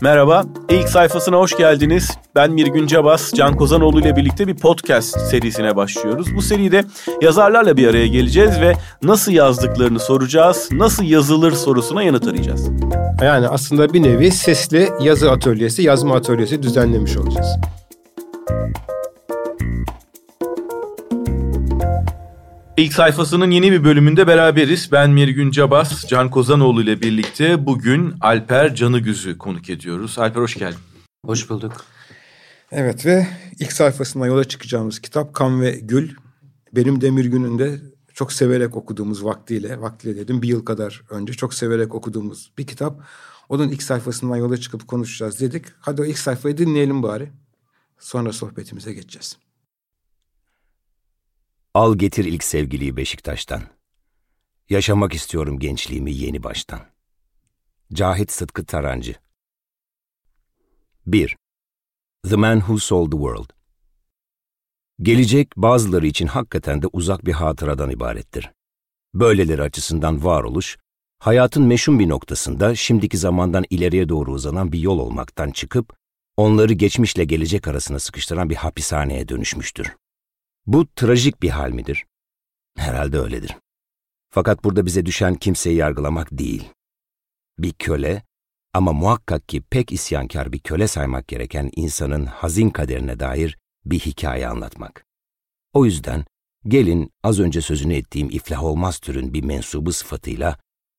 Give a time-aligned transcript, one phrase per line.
[0.00, 2.10] Merhaba, ilk sayfasına hoş geldiniz.
[2.34, 6.36] Ben Mirgün Cabas, Can Kozanoğlu ile birlikte bir podcast serisine başlıyoruz.
[6.36, 6.84] Bu seride
[7.20, 12.68] yazarlarla bir araya geleceğiz ve nasıl yazdıklarını soracağız, nasıl yazılır sorusuna yanıt arayacağız.
[13.22, 17.48] Yani aslında bir nevi sesli yazı atölyesi, yazma atölyesi düzenlemiş olacağız.
[22.76, 24.92] İlk sayfasının yeni bir bölümünde beraberiz.
[24.92, 30.18] Ben Mirgün Cabas, Can Kozanoğlu ile birlikte bugün Alper Canıgüz'ü konuk ediyoruz.
[30.18, 30.78] Alper hoş geldin.
[31.26, 31.84] Hoş bulduk.
[32.72, 33.26] Evet ve
[33.58, 36.10] ilk sayfasından yola çıkacağımız kitap Kan ve Gül.
[36.72, 37.80] Benim Demir Günü'nde
[38.14, 43.00] çok severek okuduğumuz vaktiyle, vaktiyle dedim bir yıl kadar önce çok severek okuduğumuz bir kitap.
[43.48, 45.64] Onun ilk sayfasından yola çıkıp konuşacağız dedik.
[45.80, 47.30] Hadi o ilk sayfayı dinleyelim bari.
[47.98, 49.45] Sonra sohbetimize geçeceğiz.
[51.76, 53.62] Al getir ilk sevgiliyi Beşiktaş'tan.
[54.70, 56.80] Yaşamak istiyorum gençliğimi yeni baştan.
[57.92, 59.14] Cahit Sıtkı Tarancı
[61.06, 61.36] 1.
[62.28, 63.50] The Man Who Sold the World
[65.02, 68.52] Gelecek bazıları için hakikaten de uzak bir hatıradan ibarettir.
[69.14, 70.78] Böyleleri açısından varoluş,
[71.18, 75.96] hayatın meşhum bir noktasında şimdiki zamandan ileriye doğru uzanan bir yol olmaktan çıkıp,
[76.36, 79.92] onları geçmişle gelecek arasına sıkıştıran bir hapishaneye dönüşmüştür.
[80.66, 82.06] Bu trajik bir hal midir?
[82.76, 83.56] Herhalde öyledir.
[84.30, 86.64] Fakat burada bize düşen kimseyi yargılamak değil.
[87.58, 88.22] Bir köle
[88.72, 94.48] ama muhakkak ki pek isyankar bir köle saymak gereken insanın hazin kaderine dair bir hikaye
[94.48, 95.04] anlatmak.
[95.72, 96.24] O yüzden
[96.66, 100.58] gelin az önce sözünü ettiğim iflah olmaz türün bir mensubu sıfatıyla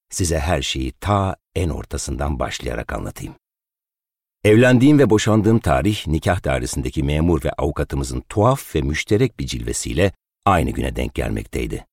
[0.09, 3.35] size her şeyi ta en ortasından başlayarak anlatayım.
[4.43, 10.11] Evlendiğim ve boşandığım tarih nikah dairesindeki memur ve avukatımızın tuhaf ve müşterek bir cilvesiyle
[10.45, 11.85] aynı güne denk gelmekteydi.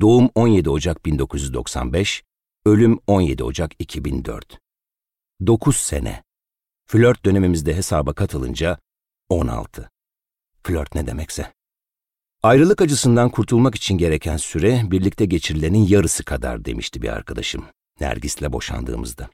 [0.00, 2.22] Doğum 17 Ocak 1995,
[2.66, 4.58] ölüm 17 Ocak 2004.
[5.46, 6.22] 9 sene.
[6.86, 8.78] Flört dönemimizde hesaba katılınca
[9.28, 9.90] 16.
[10.62, 11.52] Flört ne demekse.
[12.42, 17.64] Ayrılık acısından kurtulmak için gereken süre birlikte geçirilenin yarısı kadar demişti bir arkadaşım
[18.00, 19.30] Nergis'le boşandığımızda.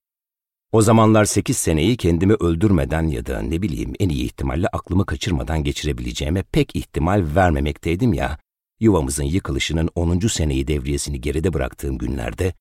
[0.74, 5.64] O zamanlar sekiz seneyi kendimi öldürmeden ya da ne bileyim en iyi ihtimalle aklımı kaçırmadan
[5.64, 8.38] geçirebileceğime pek ihtimal vermemekteydim ya,
[8.80, 12.54] yuvamızın yıkılışının onuncu seneyi devriyesini geride bıraktığım günlerde,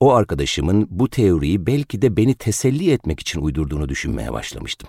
[0.00, 4.88] o arkadaşımın bu teoriyi belki de beni teselli etmek için uydurduğunu düşünmeye başlamıştım.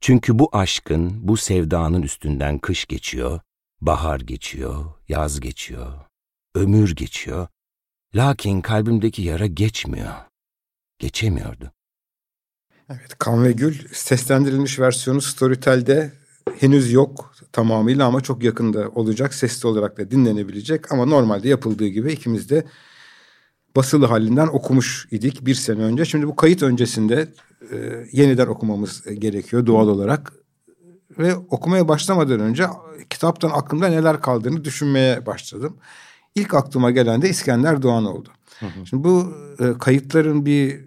[0.00, 3.40] Çünkü bu aşkın, bu sevdanın üstünden kış geçiyor,
[3.80, 5.92] bahar geçiyor, yaz geçiyor,
[6.54, 7.48] ömür geçiyor,
[8.14, 10.14] lakin kalbimdeki yara geçmiyor,
[10.98, 11.75] geçemiyordu.
[12.90, 16.12] Evet, Kan ve Gül seslendirilmiş versiyonu Storytel'de
[16.58, 19.34] henüz yok tamamıyla ama çok yakında olacak.
[19.34, 22.64] Sesli olarak da dinlenebilecek ama normalde yapıldığı gibi ikimiz de
[23.76, 26.04] basılı halinden okumuş idik bir sene önce.
[26.04, 27.28] Şimdi bu kayıt öncesinde
[27.72, 30.32] e, yeniden okumamız gerekiyor doğal olarak.
[31.18, 32.66] Ve okumaya başlamadan önce
[33.10, 35.76] kitaptan aklımda neler kaldığını düşünmeye başladım.
[36.34, 38.28] İlk aklıma gelen de İskender Doğan oldu.
[38.60, 38.86] Hı hı.
[38.86, 40.80] Şimdi bu e, kayıtların bir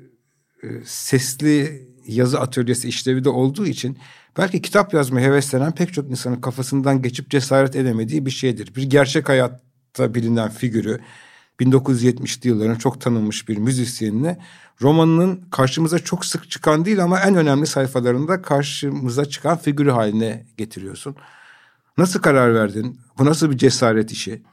[0.63, 3.97] e, sesli yazı atölyesi işlevi de olduğu için
[4.37, 8.75] belki kitap yazmaya heveslenen pek çok insanın kafasından geçip cesaret edemediği bir şeydir.
[8.75, 10.99] Bir gerçek hayatta bilinen figürü
[11.59, 14.39] 1970'li yılların çok tanınmış bir müzisyenine
[14.81, 21.15] romanının karşımıza çok sık çıkan değil ama en önemli sayfalarında karşımıza çıkan figürü haline getiriyorsun.
[21.97, 22.99] Nasıl karar verdin?
[23.17, 24.43] Bu nasıl bir cesaret işi?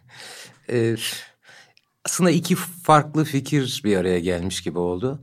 [0.70, 0.96] ee,
[2.04, 5.20] aslında iki farklı fikir bir araya gelmiş gibi oldu.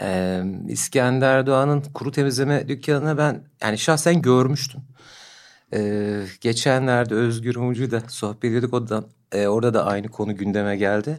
[0.00, 4.80] Ee, İskender Doğan'ın kuru temizleme dükkanını ben yani şahsen görmüştüm.
[5.74, 8.74] Ee, geçenlerde Özgür Mumcu'yu da sohbet ediyorduk.
[8.74, 11.10] O da, e, orada da aynı konu gündeme geldi.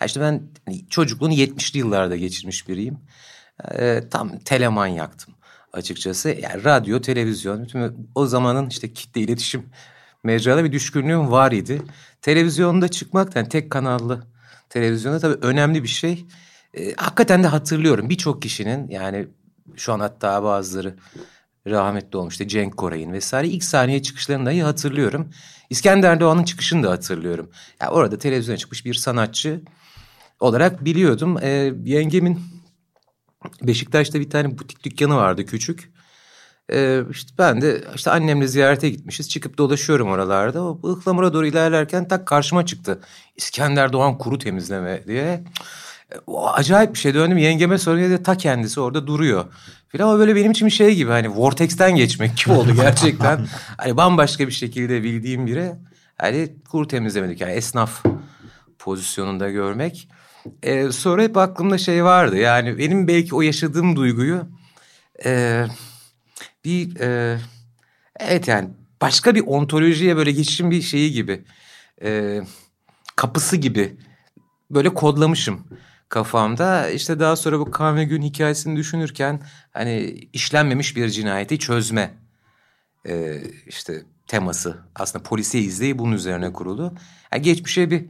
[0.00, 2.98] Yani işte ben hani, çocukluğunu 70'li yıllarda geçirmiş biriyim.
[3.78, 5.34] Ee, tam teleman yaktım
[5.72, 6.28] açıkçası.
[6.28, 9.66] Yani radyo, televizyon, bütün o zamanın işte kitle iletişim
[10.24, 11.82] mecrada bir düşkünlüğüm var idi.
[12.22, 14.22] Televizyonda çıkmak yani tek kanallı
[14.70, 16.26] televizyonda tabii önemli bir şey.
[16.76, 19.28] E, hakikaten de hatırlıyorum birçok kişinin yani
[19.76, 20.96] şu an hatta bazıları
[21.66, 25.30] rahmetli olmuştu Cenk Koray'ın vesaire ilk saniye çıkışlarını dahi hatırlıyorum.
[25.70, 27.50] İskender Doğan'ın çıkışını da hatırlıyorum.
[27.80, 29.60] Yani orada televizyona çıkmış bir sanatçı
[30.40, 31.38] olarak biliyordum.
[31.42, 32.40] E, yengemin
[33.62, 35.90] Beşiktaş'ta bir tane butik dükkanı vardı küçük.
[36.72, 39.28] Ee, işte ben de işte annemle ziyarete gitmişiz.
[39.30, 40.62] Çıkıp dolaşıyorum oralarda.
[40.62, 43.00] O ıhlamura doğru ilerlerken tak karşıma çıktı.
[43.36, 45.44] İskender Doğan kuru temizleme diye.
[45.44, 45.85] O
[46.52, 49.44] acayip bir şey döndüm yengeme soruyor dedi ta kendisi orada duruyor.
[49.88, 53.46] Filan o böyle benim için bir şey gibi hani Vortex'ten geçmek gibi oldu gerçekten.
[53.76, 55.72] hani bambaşka bir şekilde bildiğim biri
[56.18, 58.04] hani kuru temizlemedik yani esnaf
[58.78, 60.08] pozisyonunda görmek.
[60.62, 64.48] Ee, sonra hep aklımda şey vardı yani benim belki o yaşadığım duyguyu
[65.24, 65.64] e,
[66.64, 67.38] bir e,
[68.20, 68.68] evet yani
[69.00, 71.44] başka bir ontolojiye böyle geçişin bir şeyi gibi
[72.02, 72.40] e,
[73.16, 73.96] kapısı gibi
[74.70, 75.66] böyle kodlamışım
[76.08, 76.90] kafamda.
[76.90, 79.42] İşte daha sonra bu kan ve gün hikayesini düşünürken
[79.72, 80.00] hani
[80.32, 82.14] işlenmemiş bir cinayeti çözme
[83.08, 86.94] e, işte teması aslında polisiye izleyi bunun üzerine kurulu.
[87.32, 88.04] Yani geçmişe bir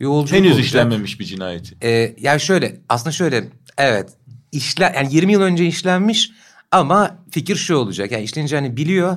[0.00, 0.66] yolculuk Henüz olacak.
[0.66, 1.76] işlenmemiş bir cinayeti.
[1.82, 3.44] E, yani şöyle aslında şöyle
[3.78, 4.10] evet
[4.52, 6.30] işler yani 20 yıl önce işlenmiş
[6.70, 9.16] ama fikir şu olacak yani işlenince hani biliyor.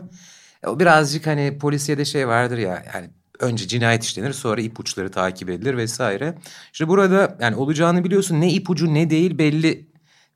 [0.68, 3.10] E, birazcık hani polisiyede şey vardır ya yani
[3.42, 6.38] önce cinayet işlenir sonra ipuçları takip edilir vesaire.
[6.74, 9.88] İşte burada yani olacağını biliyorsun ne ipucu ne değil belli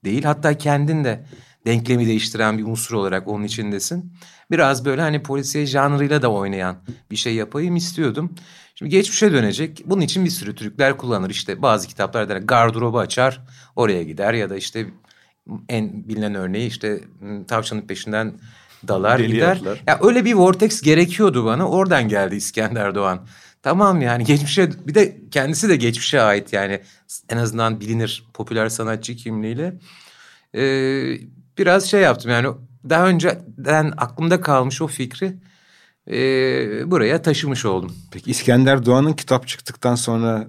[0.06, 0.24] değil.
[0.24, 1.25] Hatta kendin de
[1.66, 4.13] denklemi değiştiren bir unsur olarak onun içindesin.
[4.52, 6.78] Biraz böyle hani polisiye janrıyla da oynayan
[7.12, 8.36] bir şey yapayım istiyordum.
[8.75, 9.84] Şimdi geçmişe dönecek.
[9.86, 11.30] Bunun için bir sürü trükler kullanır.
[11.30, 13.42] İşte bazı kitaplar der gardırobu açar
[13.75, 14.88] oraya gider ya da işte
[15.69, 18.34] en bilinen örneği işte m, tavşanın peşinden
[18.87, 19.55] dalar Deli gider.
[19.55, 19.83] atlar.
[19.87, 21.69] Ya öyle bir vortex gerekiyordu bana.
[21.69, 23.19] Oradan geldi İskender Doğan.
[23.63, 26.81] Tamam yani geçmişe bir de kendisi de geçmişe ait yani
[27.29, 29.73] en azından bilinir popüler sanatçı kimliğiyle.
[30.55, 31.17] Ee,
[31.57, 32.47] biraz şey yaptım yani
[32.89, 35.33] daha önceden aklımda kalmış o fikri
[36.11, 36.17] e,
[36.91, 37.95] buraya taşımış oldum.
[38.11, 40.47] Peki İskender Doğan'ın kitap çıktıktan sonra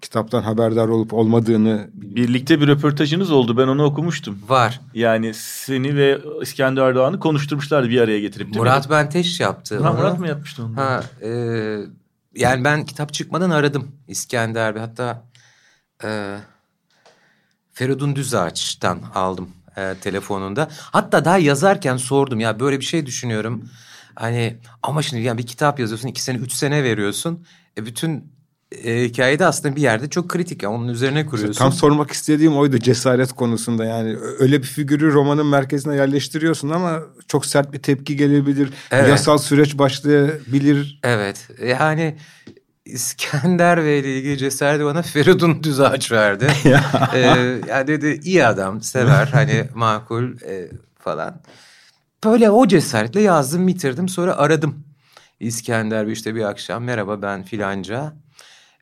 [0.00, 3.56] kitaptan haberdar olup olmadığını Birlikte bir röportajınız oldu.
[3.56, 4.38] Ben onu okumuştum.
[4.48, 4.80] Var.
[4.94, 8.54] Yani seni ve İskender Erdoğan'ı konuşturmuşlardı bir araya getirip.
[8.56, 9.82] Murat Benteş yaptı.
[9.82, 9.98] Ha, onu.
[9.98, 10.76] Murat mı yapmıştı onu?
[10.76, 11.28] Ha, e,
[12.36, 14.82] yani ben kitap çıkmadan aradım İskender Bey.
[14.82, 15.24] Hatta
[16.04, 16.38] e,
[17.72, 20.68] Feridun Düzağaç'tan aldım e, telefonunda.
[20.80, 23.68] Hatta daha yazarken sordum ya böyle bir şey düşünüyorum.
[24.14, 27.46] Hani ama şimdi yani bir kitap yazıyorsun iki sene üç sene veriyorsun.
[27.78, 28.33] E, bütün
[28.72, 30.62] e, hikayede aslında bir yerde çok kritik.
[30.62, 31.58] Yani onun üzerine kuruyorsun.
[31.58, 37.46] tam sormak istediğim oydu cesaret konusunda yani öyle bir figürü romanın merkezine yerleştiriyorsun ama çok
[37.46, 38.70] sert bir tepki gelebilir.
[38.90, 39.08] Evet.
[39.08, 41.00] Yasal süreç başlayabilir.
[41.02, 42.16] Evet yani
[42.84, 46.46] İskender Bey ile ilgili cesareti bana Feridun Düzağaç verdi.
[47.14, 47.20] ee,
[47.68, 50.68] ya dedi iyi adam sever hani makul e,
[50.98, 51.40] falan.
[52.24, 54.84] Böyle o cesaretle yazdım bitirdim sonra aradım.
[55.40, 58.23] İskender Bey işte bir akşam merhaba ben filanca.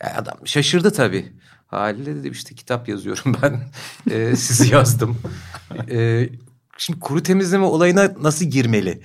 [0.03, 1.33] Adam şaşırdı tabii.
[1.67, 3.61] Haliyle dedim işte kitap yazıyorum ben.
[4.11, 5.19] Ee, sizi yazdım.
[5.91, 6.29] Ee,
[6.79, 9.03] şimdi kuru temizleme olayına nasıl girmeli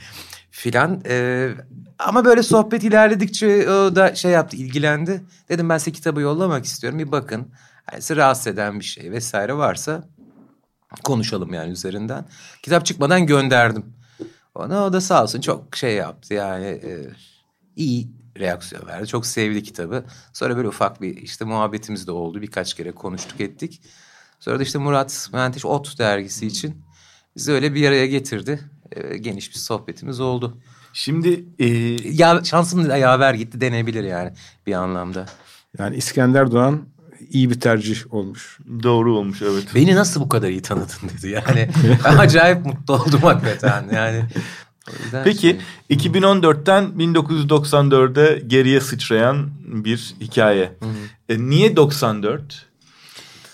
[0.52, 1.02] filan.
[1.06, 1.52] Ee,
[2.00, 5.24] ama böyle sohbet ilerledikçe o da şey yaptı ilgilendi.
[5.50, 7.52] Dedim ben size kitabı yollamak istiyorum bir bakın.
[7.92, 10.04] Yani sizi rahatsız eden bir şey vesaire varsa
[11.04, 12.26] konuşalım yani üzerinden.
[12.64, 13.86] Kitap çıkmadan gönderdim.
[14.56, 17.10] Ona o da sağ olsun çok şey yaptı yani e,
[17.76, 19.08] iyi reaksiyon verdi.
[19.08, 20.06] Çok sevdi kitabı.
[20.34, 22.42] Sonra böyle ufak bir işte muhabbetimiz de oldu.
[22.42, 23.82] Birkaç kere konuştuk ettik.
[24.40, 26.82] Sonra da işte Murat Menteş Ot dergisi için
[27.36, 28.60] bizi öyle bir araya getirdi.
[28.92, 30.58] E, geniş bir sohbetimiz oldu.
[30.94, 31.68] Şimdi e,
[32.14, 34.34] Ya şansım da yaver gitti denebilir yani
[34.68, 35.26] bir anlamda.
[35.80, 36.82] Yani İskender Doğan
[37.30, 38.60] iyi bir tercih olmuş.
[38.84, 39.64] doğru olmuş evet.
[39.76, 41.70] Beni nasıl bu kadar iyi tanıdın dedi yani.
[42.04, 44.24] Acayip mutlu oldum hakikaten yani.
[44.90, 45.58] O yüzden Peki şey-
[45.98, 50.72] 2014'ten 1994'e geriye sıçrayan bir hikaye.
[51.30, 52.66] E, niye 94?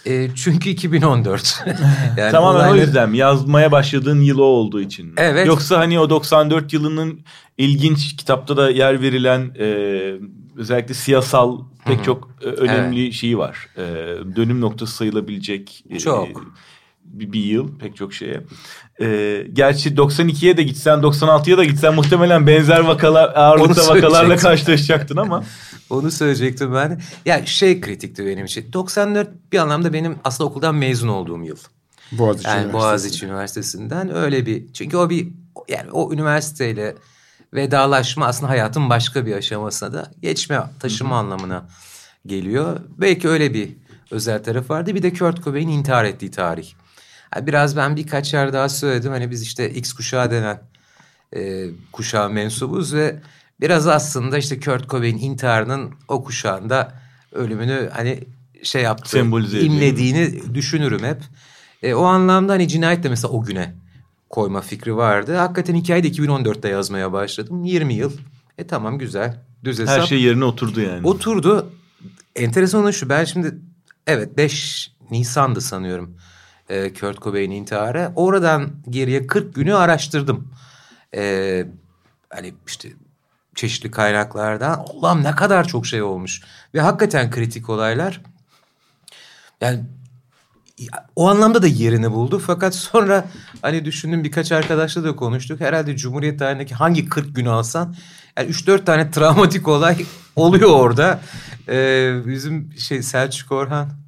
[0.06, 1.64] E, çünkü 2014.
[2.18, 3.18] yani Tamamen o olayları- yüzden mi?
[3.18, 5.14] yazmaya başladığın yıl o olduğu için?
[5.18, 5.48] Evet.
[5.48, 7.20] Yoksa hani o 94 yılının
[7.58, 9.66] ilginç kitapta da yer verilen e,
[10.58, 13.68] özellikle siyasal pek çok e, önemli şeyi var.
[13.78, 13.82] E,
[14.36, 16.54] dönüm noktası sayılabilecek e, Çok.
[17.14, 18.42] Bir, bir yıl pek çok şeye.
[19.02, 25.44] E, gerçi 92'ye de gitsen 96'ya da gitsen muhtemelen benzer vakalar ağırlıkta vakalarla karşılaşacaktın ama.
[25.90, 27.02] Onu söyleyecektim ben.
[27.26, 28.74] Ya şey kritikti benim için.
[28.74, 31.58] 94 bir anlamda benim aslında okuldan mezun olduğum yıl.
[32.12, 32.84] Boğaziçi Yani Üniversitesi.
[32.84, 35.28] Boğaziçi Üniversitesi'nden öyle bir çünkü o bir
[35.70, 36.96] yani o üniversiteyle
[37.54, 41.66] vedalaşma aslında hayatın başka bir aşamasına da geçme taşıma anlamına
[42.26, 42.80] geliyor.
[42.98, 43.70] Belki öyle bir
[44.12, 44.96] özel tarafı vardı.
[44.96, 46.74] Bir de Kurt Cobain'in intihar ettiği tarih.
[47.42, 49.12] Biraz ben birkaç yer daha söyledim.
[49.12, 50.62] Hani biz işte X kuşağı denen
[51.36, 53.20] e, kuşağa mensubuz ve
[53.62, 56.94] biraz aslında işte Kurt Cobain intiharının o kuşağında
[57.32, 58.24] ölümünü hani
[58.64, 59.10] şey yaptı.
[59.10, 61.22] Sembolize imlediğini düşünürüm hep.
[61.84, 63.76] E, o anlamda hani cinayet de mesela o güne
[64.30, 65.36] koyma fikri vardı.
[65.36, 67.66] Hakikaten hikayeyi de 2014'te yazmaya başladım.
[67.66, 68.12] 20 yıl.
[68.58, 69.42] E tamam güzel.
[69.64, 70.02] Düz hesap.
[70.02, 71.08] Her şey yerine oturdu yani.
[71.08, 71.72] Oturdu.
[72.36, 73.56] Enteresan olan şu ben şimdi
[74.08, 76.18] evet 5 Nisan'dı sanıyorum
[76.74, 78.12] e, Kurt Cobain'in intiharı.
[78.16, 80.48] Oradan geriye 40 günü araştırdım.
[81.16, 81.66] E,
[82.30, 82.90] hani işte
[83.56, 86.42] çeşitli kaynaklardan Allah'ım ne kadar çok şey olmuş.
[86.74, 88.22] Ve hakikaten kritik olaylar.
[89.62, 89.84] Yani
[91.16, 92.40] o anlamda da yerini buldu.
[92.40, 93.26] Fakat sonra
[93.62, 95.62] hani düşündüm birkaç arkadaşla da konuştuk.
[95.62, 97.96] Herhalde Cumhuriyet tarihindeki hangi 40 günü alsan
[98.38, 101.20] yani 3-4 tane travmatik olay oluyor orada.
[101.70, 104.03] Ee, bizim şey Selçuk Orhan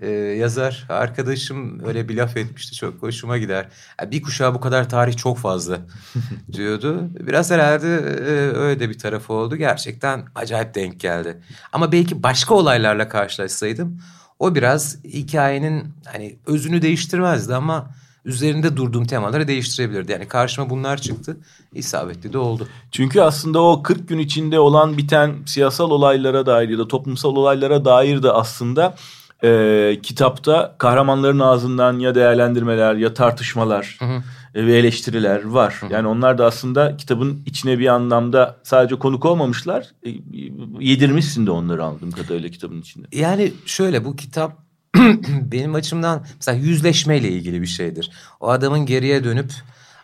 [0.00, 3.68] e, yazar arkadaşım öyle bir laf etmişti çok hoşuma gider.
[4.10, 5.78] Bir kuşağı bu kadar tarih çok fazla
[6.52, 7.10] diyordu.
[7.20, 9.56] Biraz herhalde e, öyle de bir tarafı oldu.
[9.56, 11.42] Gerçekten acayip denk geldi.
[11.72, 14.00] Ama belki başka olaylarla karşılaşsaydım
[14.38, 17.90] o biraz hikayenin hani özünü değiştirmezdi ama
[18.24, 20.12] üzerinde durduğum temaları değiştirebilirdi.
[20.12, 21.36] Yani karşıma bunlar çıktı.
[21.74, 22.68] İsabetli de oldu.
[22.92, 27.84] Çünkü aslında o 40 gün içinde olan biten siyasal olaylara dair ya da toplumsal olaylara
[27.84, 28.94] dair de aslında
[29.44, 34.22] e, kitapta kahramanların ağzından ya değerlendirmeler ya tartışmalar hı hı.
[34.54, 35.76] E, ve eleştiriler var.
[35.80, 35.92] Hı hı.
[35.92, 39.90] Yani onlar da aslında kitabın içine bir anlamda sadece konuk olmamışlar.
[40.06, 40.10] E,
[40.80, 43.06] yedirmişsin de onları anladığım kadarıyla kitabın içinde.
[43.12, 44.52] Yani şöyle bu kitap
[45.28, 48.10] benim açımdan mesela yüzleşmeyle ilgili bir şeydir.
[48.40, 49.52] O adamın geriye dönüp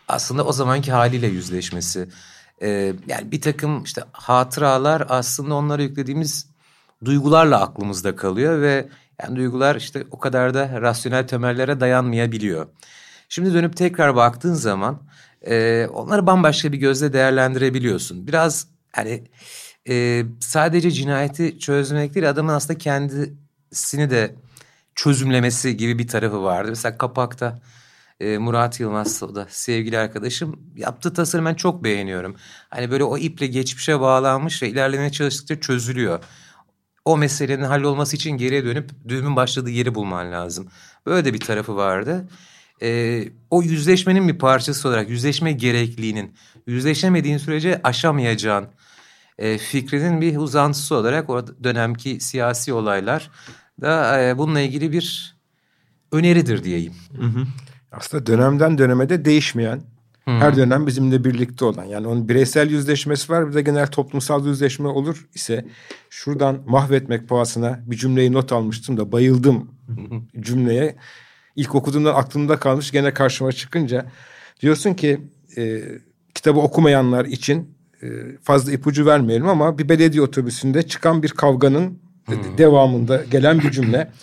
[0.07, 2.09] aslında o zamanki haliyle yüzleşmesi.
[2.61, 6.47] Ee, yani bir takım işte hatıralar aslında onlara yüklediğimiz
[7.05, 8.89] duygularla aklımızda kalıyor ve
[9.23, 12.67] yani duygular işte o kadar da rasyonel temellere dayanmayabiliyor.
[13.29, 15.01] Şimdi dönüp tekrar baktığın zaman
[15.47, 18.27] e, onları bambaşka bir gözle değerlendirebiliyorsun.
[18.27, 19.23] Biraz hani
[19.89, 24.35] e, sadece cinayeti çözmek değil adamın aslında kendisini de
[24.95, 26.69] çözümlemesi gibi bir tarafı vardı.
[26.69, 27.61] Mesela kapakta
[28.19, 32.35] e, Murat Yılmaz o da sevgili arkadaşım yaptığı tasarım ben çok beğeniyorum.
[32.69, 36.23] Hani böyle o iple geçmişe bağlanmış ve ilerlemeye çalıştıkça çözülüyor
[37.05, 40.67] o meselenin hallolması için geriye dönüp düğümün başladığı yeri bulman lazım.
[41.05, 42.27] Böyle de bir tarafı vardı.
[42.81, 46.35] Ee, o yüzleşmenin bir parçası olarak yüzleşme gerekliliğinin
[46.67, 48.67] yüzleşemediğin sürece aşamayacağın
[49.39, 53.31] e, fikrinin bir uzantısı olarak o dönemki siyasi olaylar
[53.81, 55.35] da e, bununla ilgili bir
[56.11, 56.93] öneridir diyeyim.
[57.15, 57.45] Hı hı.
[57.91, 59.81] Aslında dönemden döneme de değişmeyen
[60.25, 60.39] Hmm.
[60.39, 64.87] Her dönem bizimle birlikte olan yani onun bireysel yüzleşmesi var bir de genel toplumsal yüzleşme
[64.87, 65.65] olur ise
[66.09, 69.71] şuradan mahvetmek pahasına bir cümleyi not almıştım da bayıldım
[70.39, 70.95] cümleye.
[71.55, 74.05] İlk okuduğumdan aklımda kalmış gene karşıma çıkınca
[74.61, 75.21] diyorsun ki
[75.57, 75.81] e,
[76.33, 78.07] kitabı okumayanlar için e,
[78.43, 82.57] fazla ipucu vermeyelim ama bir belediye otobüsünde çıkan bir kavganın hmm.
[82.57, 84.11] devamında gelen bir cümle.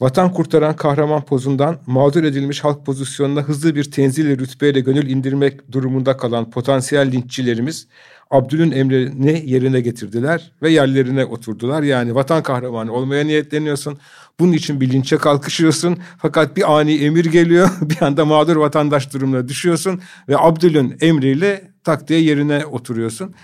[0.00, 6.16] Vatan kurtaran kahraman pozundan mağdur edilmiş halk pozisyonuna hızlı bir tenzil rütbeyle gönül indirmek durumunda
[6.16, 7.86] kalan potansiyel linççilerimiz
[8.30, 11.82] Abdül'ün emrini yerine getirdiler ve yerlerine oturdular.
[11.82, 13.98] Yani vatan kahramanı olmaya niyetleniyorsun.
[14.40, 15.98] Bunun için bir linçe kalkışıyorsun.
[16.18, 17.70] Fakat bir ani emir geliyor.
[17.80, 20.00] Bir anda mağdur vatandaş durumuna düşüyorsun.
[20.28, 23.34] Ve Abdül'ün emriyle tak diye yerine oturuyorsun.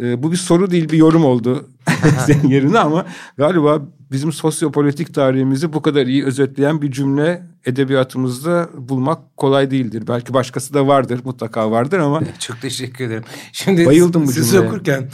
[0.00, 1.68] Ee, bu bir soru değil bir yorum oldu
[2.26, 9.36] senin yerine ama galiba bizim sosyopolitik tarihimizi bu kadar iyi özetleyen bir cümle edebiyatımızda bulmak
[9.36, 10.04] kolay değildir.
[10.08, 12.20] Belki başkası da vardır, mutlaka vardır ama.
[12.38, 13.24] Çok teşekkür ederim.
[13.52, 14.68] Şimdi bayıldım bu siz cümleye.
[14.68, 15.10] okurken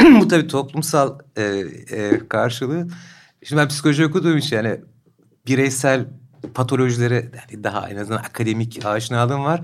[0.20, 2.88] bu tabii toplumsal e, e, karşılığı.
[3.42, 4.80] Şimdi ben psikoloji okuduğum için yani
[5.46, 6.06] bireysel
[6.54, 9.62] patolojilere yani daha en azından akademik aşinalığım var.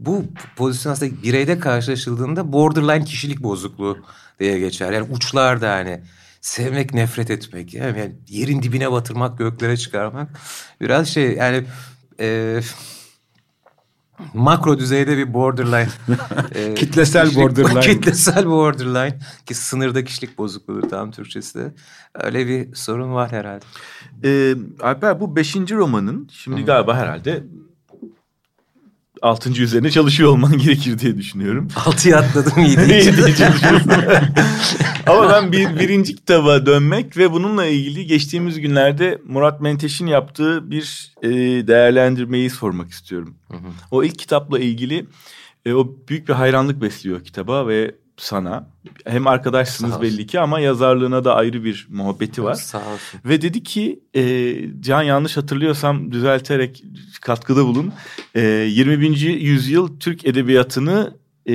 [0.00, 0.24] Bu
[0.56, 3.98] pozisyon aslında bireyde karşılaşıldığında borderline kişilik bozukluğu
[4.40, 4.92] diye geçer.
[4.92, 6.00] Yani uçlarda hani
[6.42, 7.74] sevmek nefret etmek.
[7.74, 10.28] Yani yerin dibine batırmak göklere çıkarmak.
[10.80, 11.64] Biraz şey yani
[12.20, 12.60] e,
[14.34, 15.88] makro düzeyde bir borderline.
[16.54, 17.80] E, kitlesel kişilik, borderline.
[17.94, 19.18] Kitlesel borderline.
[19.46, 21.74] Ki sınırda kişilik bozukluğu tam Türkçesi de.
[22.14, 23.64] Öyle bir sorun var herhalde.
[24.24, 26.66] Ee, Alper bu beşinci romanın şimdi Hı.
[26.66, 27.44] galiba herhalde
[29.22, 31.68] altıncı üzerine çalışıyor olman gerekir diye düşünüyorum.
[31.86, 33.02] Altıya atladım yediye
[33.36, 33.92] çalışıyorsun.
[35.06, 41.14] Ama ben bir birinci kitaba dönmek ve bununla ilgili geçtiğimiz günlerde Murat Menteş'in yaptığı bir
[41.22, 41.30] e,
[41.66, 43.34] değerlendirmeyi sormak istiyorum.
[43.48, 43.70] Hı hı.
[43.90, 45.06] O ilk kitapla ilgili
[45.66, 48.66] e, o büyük bir hayranlık besliyor kitaba ve sana.
[49.04, 52.54] Hem arkadaşsınız belli ki ama yazarlığına da ayrı bir muhabbeti var.
[52.54, 53.20] Sağ olsun.
[53.24, 56.84] Ve dedi ki e, Can yanlış hatırlıyorsam düzelterek
[57.20, 57.92] katkıda bulun.
[58.34, 59.18] E, 20.
[59.20, 61.54] yüzyıl Türk edebiyatını e,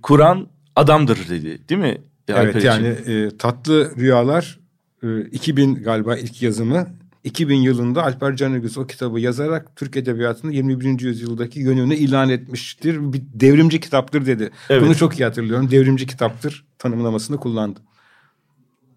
[0.00, 1.98] kuran adamdır dedi değil mi?
[2.28, 4.58] Evet yani e, Tatlı Rüyalar
[5.02, 6.86] e, 2000 galiba ilk yazımı
[7.24, 11.00] 2000 yılında Alper Canıgüz o kitabı yazarak Türk Edebiyatı'nın 21.
[11.00, 13.12] yüzyıldaki yönünü ilan etmiştir.
[13.12, 14.50] Bir devrimci kitaptır dedi.
[14.70, 14.82] Evet.
[14.82, 15.70] Bunu çok iyi hatırlıyorum.
[15.70, 17.80] Devrimci kitaptır tanımlamasını kullandı.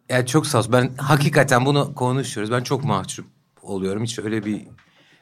[0.10, 0.74] Yani çok sağ olsun.
[0.74, 2.52] Ben hakikaten bunu konuşuyoruz.
[2.52, 3.26] Ben çok mahcup
[3.62, 4.04] oluyorum.
[4.04, 4.62] Hiç öyle bir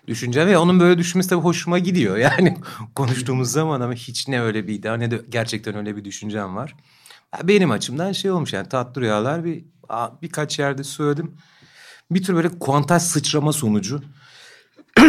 [0.08, 2.18] düşünce ve onun böyle düşünmesi tabii hoşuma gidiyor.
[2.26, 2.58] Yani
[2.96, 6.76] konuştuğumuz zaman ama hiç ne öyle bir iddia ne de gerçekten öyle bir düşüncem var.
[7.44, 9.66] Benim açımdan şey olmuş yani tatlı rüyalar bir
[10.22, 11.36] birkaç yerde söyledim
[12.12, 14.04] bir tür böyle kuantaj sıçrama sonucu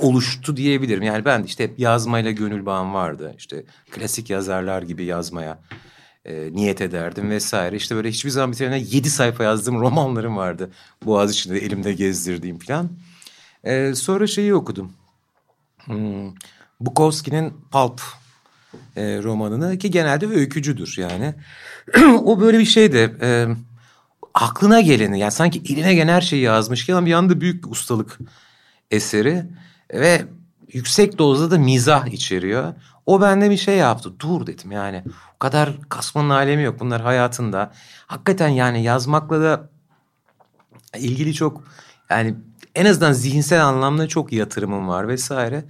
[0.00, 1.02] oluştu diyebilirim.
[1.02, 3.34] Yani ben işte hep yazmayla gönül bağım vardı.
[3.38, 5.58] İşte klasik yazarlar gibi yazmaya
[6.24, 7.76] e, niyet ederdim vesaire.
[7.76, 10.70] İşte böyle hiçbir zaman bitirene yedi sayfa yazdığım romanlarım vardı.
[11.04, 12.90] Boğaz içinde elimde gezdirdiğim falan.
[13.64, 14.92] E, sonra şeyi okudum.
[15.84, 16.34] Hmm,
[16.80, 18.00] Bukowski'nin Pulp
[18.96, 21.34] e, romanını ki genelde öykücüdür yani.
[22.24, 23.16] o böyle bir şeydi.
[23.20, 23.46] E,
[24.36, 27.70] aklına geleni yani sanki eline gelen her şeyi yazmış ki ama bir yanda büyük bir
[27.70, 28.18] ustalık
[28.90, 29.46] eseri
[29.92, 30.24] ve
[30.72, 32.74] yüksek dozda da mizah içeriyor.
[33.06, 34.20] O bende bir şey yaptı.
[34.20, 35.04] Dur dedim yani.
[35.34, 36.80] O kadar kasmanın alemi yok.
[36.80, 37.72] Bunlar hayatında.
[38.06, 39.68] Hakikaten yani yazmakla da
[40.98, 41.64] ilgili çok
[42.10, 42.34] yani
[42.74, 45.64] en azından zihinsel anlamda çok yatırımım var vesaire.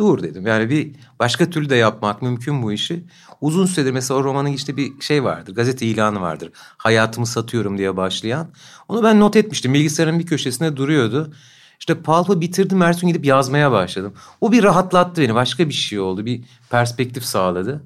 [0.00, 0.46] Dur dedim.
[0.46, 3.04] Yani bir başka türlü de yapmak mümkün bu işi.
[3.40, 5.54] Uzun süredir mesela o romanın işte bir şey vardır.
[5.54, 6.50] Gazete ilanı vardır.
[6.76, 8.50] Hayatımı satıyorum diye başlayan.
[8.88, 9.74] Onu ben not etmiştim.
[9.74, 11.32] Bilgisayarın bir köşesinde duruyordu.
[11.80, 12.82] İşte Pulp'ı bitirdim.
[12.82, 14.14] Ersun gidip yazmaya başladım.
[14.40, 15.34] O bir rahatlattı beni.
[15.34, 16.26] Başka bir şey oldu.
[16.26, 17.82] Bir perspektif sağladı.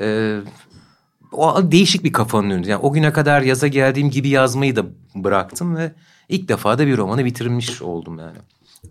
[0.00, 0.40] Ee,
[1.32, 2.70] o değişik bir kafanın önünde.
[2.70, 5.92] Yani o güne kadar yaza geldiğim gibi yazmayı da bıraktım ve
[6.28, 8.38] ilk defa da bir romanı bitirmiş oldum yani.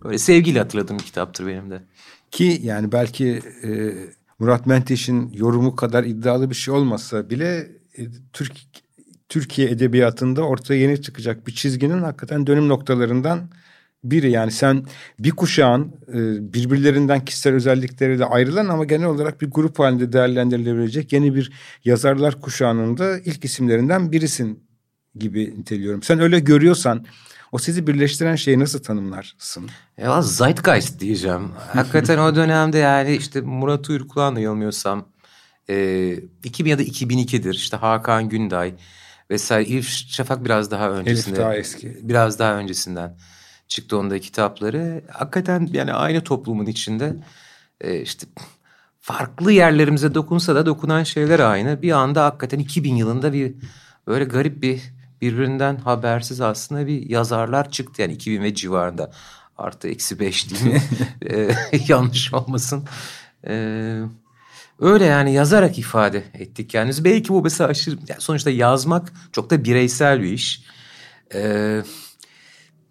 [0.04, 1.82] Böyle sevgiyle hatırladığım kitaptır benim de.
[2.30, 3.92] Ki yani belki e,
[4.38, 7.68] Murat Menteş'in yorumu kadar iddialı bir şey olmasa bile
[7.98, 8.52] e, Türk
[9.28, 13.50] Türkiye edebiyatında ortaya yeni çıkacak bir çizginin hakikaten dönüm noktalarından
[14.04, 14.30] biri.
[14.30, 14.84] Yani sen
[15.18, 21.34] bir kuşağın e, birbirlerinden kişisel özellikleriyle ayrılan ama genel olarak bir grup halinde değerlendirilebilecek yeni
[21.34, 21.52] bir
[21.84, 24.64] yazarlar kuşağının da ilk isimlerinden birisin
[25.14, 26.02] gibi niteliyorum.
[26.02, 27.06] Sen öyle görüyorsan
[27.52, 29.70] o sizi birleştiren şeyi nasıl tanımlarsın?
[29.96, 31.52] Ya Zeitgeist diyeceğim.
[31.72, 35.08] Hakikaten o dönemde yani işte Murat Uyruklu'dan yanılmıyorsam
[35.70, 36.12] e,
[36.44, 37.54] 2000 ya da 2002'dir.
[37.54, 38.74] İşte Hakan Günday
[39.30, 39.68] vesaire.
[39.68, 41.36] Elif Şafak biraz daha öncesinde.
[41.36, 41.98] Elif daha eski.
[42.02, 43.16] Biraz daha öncesinden
[43.68, 45.02] çıktı onda kitapları.
[45.10, 47.16] Hakikaten yani aynı toplumun içinde
[47.80, 48.26] e, işte
[49.00, 51.82] farklı yerlerimize dokunsa da dokunan şeyler aynı.
[51.82, 53.54] Bir anda hakikaten 2000 yılında bir
[54.06, 54.82] böyle garip bir
[55.20, 58.02] birbirinden habersiz aslında bir yazarlar çıktı.
[58.02, 59.12] Yani 2000 ve civarında
[59.58, 60.82] artı eksi beş diyeyim
[61.30, 61.50] e,
[61.88, 62.84] yanlış olmasın.
[63.46, 64.00] Ee,
[64.80, 67.04] öyle yani yazarak ifade ettik kendimizi.
[67.04, 70.62] Belki bu mesela aşırı yani sonuçta yazmak çok da bireysel bir iş.
[71.34, 71.82] Ee,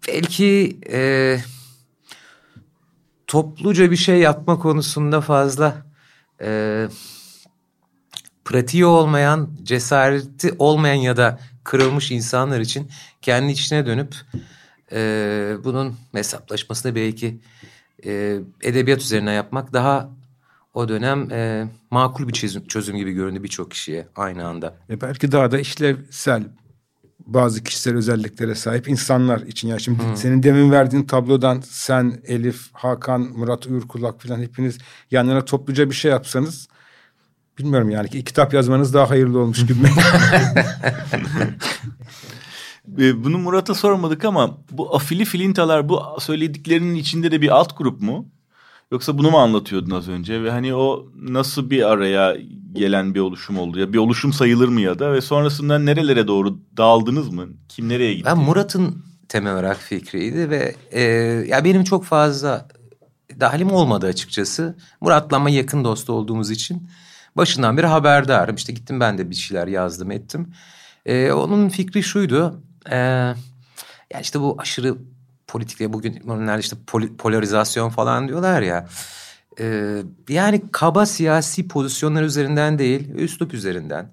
[0.08, 1.38] belki e,
[3.26, 5.86] topluca bir şey yapma konusunda fazla
[6.42, 6.88] e,
[8.44, 11.38] pratiği olmayan, cesareti olmayan ya da
[11.70, 12.88] kırılmış insanlar için
[13.22, 14.14] kendi içine dönüp
[14.92, 14.98] e,
[15.64, 17.40] bunun hesaplaşmasını belki
[18.04, 20.10] e, edebiyat üzerine yapmak daha
[20.74, 24.76] o dönem e, makul bir çözüm, çözüm gibi göründü birçok kişiye aynı anda.
[24.90, 26.42] E belki daha da işlevsel
[27.26, 29.68] bazı kişisel özelliklere sahip insanlar için.
[29.68, 30.16] Yani şimdi hmm.
[30.16, 34.78] senin demin verdiğin tablodan sen, Elif, Hakan, Murat Uyurkulak falan hepiniz
[35.10, 36.68] yan yana topluca bir şey yapsanız
[37.60, 39.74] bilmiyorum yani ki kitap yazmanız daha hayırlı olmuş gibi.
[42.98, 48.00] E, bunu Murat'a sormadık ama bu afili filintalar bu söylediklerinin içinde de bir alt grup
[48.00, 48.28] mu?
[48.92, 52.36] Yoksa bunu mu anlatıyordun az önce ve hani o nasıl bir araya
[52.72, 56.58] gelen bir oluşum oldu ya bir oluşum sayılır mı ya da ve sonrasında nerelere doğru
[56.76, 57.46] dağıldınız mı?
[57.68, 58.26] Kim nereye gitti?
[58.26, 61.02] Ben Murat'ın temel olarak fikriydi ve e,
[61.48, 62.68] ya benim çok fazla
[63.40, 64.76] dahilim olmadı açıkçası.
[65.00, 66.88] Murat'la ama yakın dost olduğumuz için
[67.36, 68.54] başından beri haberdarım.
[68.54, 70.52] İşte gittim ben de bir şeyler yazdım ettim.
[71.06, 72.62] E, onun fikri şuydu.
[72.90, 72.96] E,
[74.12, 74.96] yani işte bu aşırı
[75.46, 78.88] politikle bugün nerede işte pol, polarizasyon falan diyorlar ya.
[79.60, 79.96] E,
[80.28, 84.10] yani kaba siyasi pozisyonlar üzerinden değil, üslup üzerinden.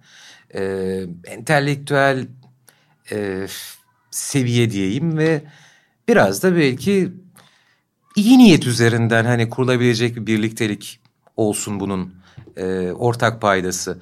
[0.56, 0.62] E,
[1.24, 2.28] entelektüel
[3.12, 3.48] e,
[4.12, 5.42] seviye diyeyim ve
[6.08, 7.12] biraz da belki
[8.16, 11.00] iyi niyet üzerinden hani kurulabilecek bir birliktelik
[11.38, 12.14] olsun bunun
[12.58, 14.02] e, ortak paydası.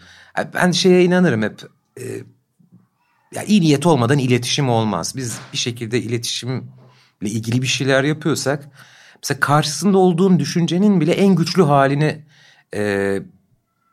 [0.54, 1.62] Ben şeye inanırım hep.
[2.00, 2.04] E,
[3.36, 5.14] ya iyi niyet olmadan iletişim olmaz.
[5.16, 6.64] Biz bir şekilde iletişimle
[7.22, 8.70] ilgili bir şeyler yapıyorsak
[9.24, 12.24] mesela karşısında olduğun düşüncenin bile en güçlü halini
[12.76, 13.20] e,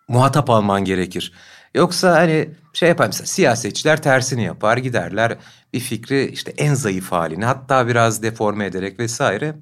[0.09, 1.33] muhatap alman gerekir.
[1.75, 5.37] Yoksa hani şey yapar mesela siyasetçiler tersini yapar giderler
[5.73, 9.55] bir fikri işte en zayıf halini hatta biraz deforme ederek vesaire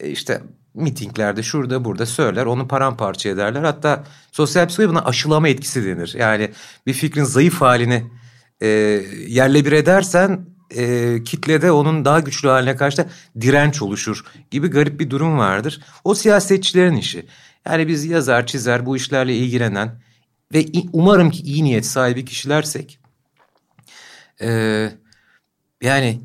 [0.00, 0.42] e, işte
[0.74, 3.62] mitinglerde şurada burada söyler onu paramparça ederler.
[3.62, 6.14] Hatta sosyal psikoloji buna aşılama etkisi denir.
[6.18, 6.50] Yani
[6.86, 8.06] bir fikrin zayıf halini
[8.60, 8.68] e,
[9.28, 13.06] yerle bir edersen e, kitlede onun daha güçlü haline karşı da
[13.40, 15.80] direnç oluşur gibi garip bir durum vardır.
[16.04, 17.26] O siyasetçilerin işi.
[17.66, 20.00] Yani biz yazar çizer bu işlerle ilgilenen
[20.54, 22.98] ve umarım ki iyi niyet sahibi kişilersek
[24.40, 24.90] e,
[25.82, 26.20] yani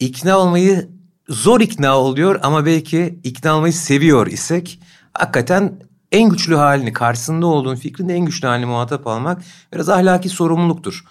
[0.00, 0.95] ikna olmayı
[1.28, 4.80] zor ikna oluyor ama belki ikna olmayı seviyor isek
[5.14, 5.80] hakikaten
[6.12, 11.04] en güçlü halini karşısında olduğun fikrin en güçlü halini muhatap almak biraz ahlaki sorumluluktur.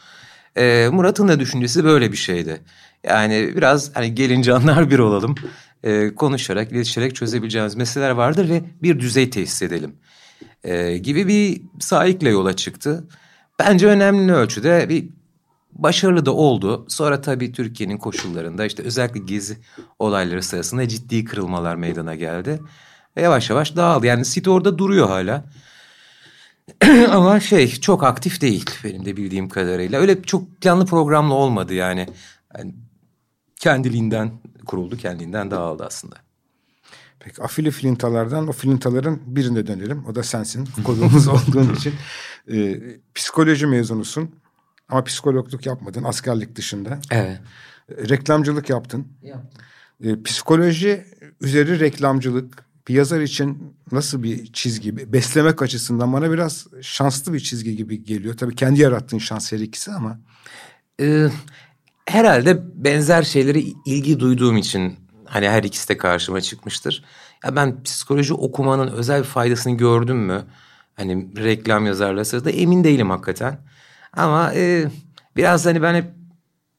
[0.57, 2.61] Ee, Murat'ın da düşüncesi böyle bir şeydi.
[3.03, 5.35] Yani biraz hani gelin canlar bir olalım.
[5.83, 9.95] Ee, konuşarak, iletişerek çözebileceğimiz meseleler vardır ve bir düzey tesis edelim.
[10.63, 13.07] Ee, gibi bir sahikle yola çıktı.
[13.59, 15.09] Bence önemli ölçüde bir
[15.75, 16.85] başarılı da oldu.
[16.89, 19.57] Sonra tabii Türkiye'nin koşullarında işte özellikle gezi
[19.99, 22.61] olayları sırasında ciddi kırılmalar meydana geldi.
[23.17, 24.05] Ve yavaş yavaş dağıldı.
[24.05, 25.45] Yani site orada duruyor hala.
[27.11, 29.99] Ama şey çok aktif değil benim de bildiğim kadarıyla.
[29.99, 32.07] Öyle çok planlı programlı olmadı yani.
[32.57, 32.75] yani
[33.59, 34.31] kendiliğinden
[34.65, 36.15] kuruldu, kendiliğinden dağıldı aslında.
[37.19, 40.05] Peki afili filintalardan o filintaların birine dönelim.
[40.05, 40.69] O da sensin.
[40.83, 41.93] Konuğumuz olduğun için.
[42.51, 42.81] Ee,
[43.15, 44.35] psikoloji mezunusun.
[44.89, 46.99] Ama psikologluk yapmadın askerlik dışında.
[47.11, 47.39] Evet.
[48.09, 49.07] Reklamcılık yaptın.
[49.23, 49.61] Yaptım.
[50.03, 51.05] Ee, psikoloji
[51.41, 55.13] üzeri reklamcılık bir yazar için nasıl bir çizgi?
[55.13, 58.37] Beslemek açısından bana biraz şanslı bir çizgi gibi geliyor.
[58.37, 60.19] Tabii kendi yarattığın şans her ikisi ama.
[61.01, 61.27] Ee,
[62.05, 64.95] herhalde benzer şeylere ilgi duyduğum için
[65.25, 67.03] hani her ikisi de karşıma çıkmıştır.
[67.43, 70.45] Ya ben psikoloji okumanın özel bir faydasını gördüm mü?
[70.95, 73.59] Hani reklam yazarları sırasında emin değilim hakikaten.
[74.15, 74.91] Ama e,
[75.35, 76.05] biraz hani ben hep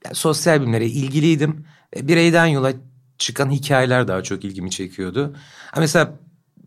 [0.05, 1.67] yani sosyal bilimlere ilgiliydim.
[1.97, 2.73] E, bireyden yola
[3.19, 5.37] çıkan hikayeler daha çok ilgimi çekiyordu.
[5.71, 6.19] Ha mesela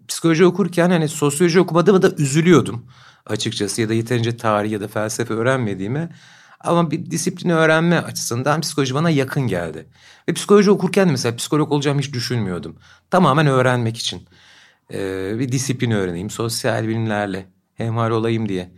[0.08, 2.86] psikoloji okurken hani sosyoloji okumadığımı da üzülüyordum
[3.26, 6.10] açıkçası ya da yeterince tarih ya da felsefe öğrenmediğime.
[6.60, 9.86] Ama bir disiplini öğrenme açısından psikoloji bana yakın geldi.
[10.30, 12.78] Ve psikoloji okurken de mesela psikolog olacağımı hiç düşünmüyordum.
[13.12, 14.28] Tamamen öğrenmek için.
[14.94, 18.72] Ee, bir disiplin öğreneyim, sosyal bilimlerle hemhal olayım diye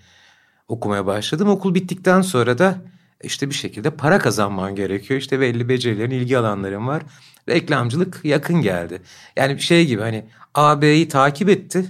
[0.71, 1.49] okumaya başladım.
[1.49, 2.75] Okul bittikten sonra da
[3.23, 5.19] işte bir şekilde para kazanman gerekiyor.
[5.19, 7.03] İşte belli becerilerin, ilgi alanların var.
[7.49, 9.01] Reklamcılık yakın geldi.
[9.35, 11.85] Yani bir şey gibi hani A, B'yi takip etti.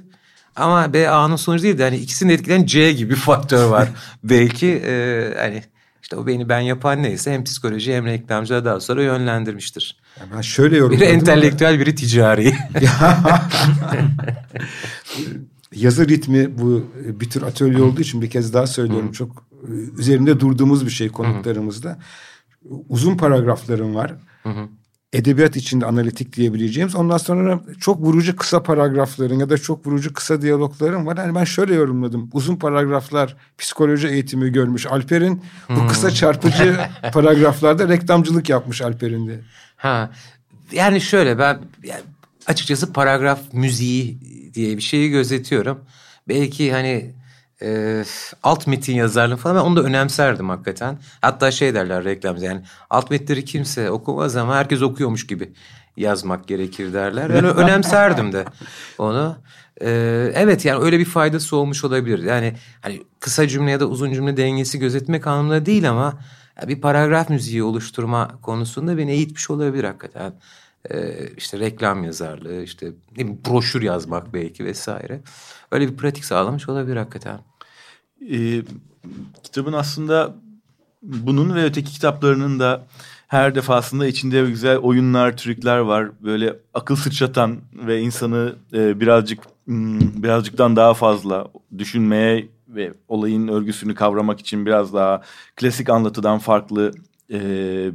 [0.56, 3.90] Ama B, A'nın sonucu değil de hani ikisini etkileyen C gibi bir faktör var.
[4.24, 5.64] Belki e, hani
[6.02, 9.98] işte o beni ben yapan neyse hem psikoloji hem reklamcılığa daha sonra yönlendirmiştir.
[10.20, 11.02] Ya ben şöyle yorumladım.
[11.02, 12.54] Biri entelektüel, biri ticari.
[15.76, 19.08] Yazı ritmi bu bir tür atölye olduğu için bir kez daha söylüyorum.
[19.08, 19.14] Hı.
[19.14, 22.00] Çok e, üzerinde durduğumuz bir şey konuklarımızda.
[22.90, 24.16] Uzun paragraflarım var.
[24.44, 24.68] Hı hı
[25.14, 26.96] edebiyat içinde analitik diyebileceğimiz.
[26.96, 31.18] Ondan sonra çok vurucu kısa paragrafların ya da çok vurucu kısa diyalogların var.
[31.18, 32.30] Yani ben şöyle yorumladım.
[32.34, 35.44] Uzun paragraflar psikoloji eğitimi görmüş Alper'in.
[35.70, 35.88] Bu hmm.
[35.88, 36.78] kısa çarpıcı
[37.14, 39.40] paragraflarda reklamcılık yapmış Alper'in de.
[39.76, 40.12] Ha.
[40.72, 42.02] Yani şöyle ben yani
[42.48, 44.18] açıkçası paragraf müziği
[44.54, 45.86] diye bir şeyi gözetiyorum.
[46.28, 47.16] Belki hani
[47.62, 48.04] e,
[48.44, 51.00] alt metin yazarlığı falan ben onu da önemserdim hakikaten.
[51.22, 55.54] Hatta şey derler reklamda yani alt metleri kimse okumaz ama herkes okuyormuş gibi
[55.98, 57.30] yazmak gerekir derler.
[57.30, 58.46] Ben önemserdim de
[58.98, 59.38] onu.
[59.82, 62.24] Ee, evet yani öyle bir faydası olmuş olabilir.
[62.24, 66.14] Yani hani kısa cümle ya da uzun cümle dengesi gözetmek anlamında değil ama
[66.68, 70.34] bir paragraf müziği oluşturma konusunda beni eğitmiş olabilir hakikaten.
[70.90, 75.22] Ee, işte reklam yazarlığı, işte broşür yazmak belki vesaire.
[75.72, 77.40] Öyle bir pratik sağlamış olabilir hakikaten
[78.30, 78.62] e,
[79.44, 80.36] kitabın aslında
[81.02, 82.88] bunun ve öteki kitaplarının da
[83.28, 86.12] her defasında içinde güzel oyunlar, trikler var.
[86.24, 93.96] Böyle akıl sıçratan ve insanı e, birazcık hmm, birazcıktan daha fazla düşünmeye ve olayın örgüsünü
[93.96, 95.22] kavramak için biraz daha
[95.56, 96.92] klasik anlatıdan farklı
[97.34, 97.40] e,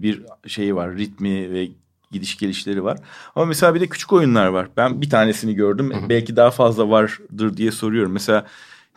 [0.02, 0.96] bir şeyi var.
[0.96, 1.68] Ritmi ve
[2.12, 2.98] gidiş gelişleri var.
[3.36, 4.68] Ama mesela bir de küçük oyunlar var.
[4.76, 5.92] Ben bir tanesini gördüm.
[5.92, 6.08] Hı hı.
[6.08, 8.12] Belki daha fazla vardır diye soruyorum.
[8.12, 8.46] Mesela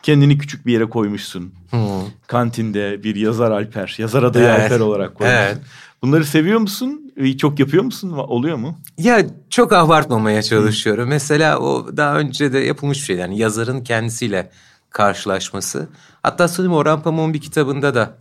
[0.02, 1.54] kendini küçük bir yere koymuşsun.
[1.70, 1.80] Hmm.
[2.26, 4.60] Kantinde bir yazar Alper, yazar adayı evet.
[4.60, 5.42] Alper olarak koymuşsun.
[5.42, 5.58] Evet.
[6.02, 7.12] Bunları seviyor musun?
[7.38, 8.10] Çok yapıyor musun?
[8.10, 8.78] Oluyor mu?
[8.98, 11.04] Ya çok abartmamaya çalışıyorum.
[11.04, 11.10] Hmm.
[11.10, 13.16] Mesela o daha önce de yapılmış bir şey.
[13.16, 14.50] Yani yazarın kendisiyle
[14.90, 15.88] karşılaşması.
[16.22, 18.18] Hatta sanırım Orhan Pamuk'un bir kitabında da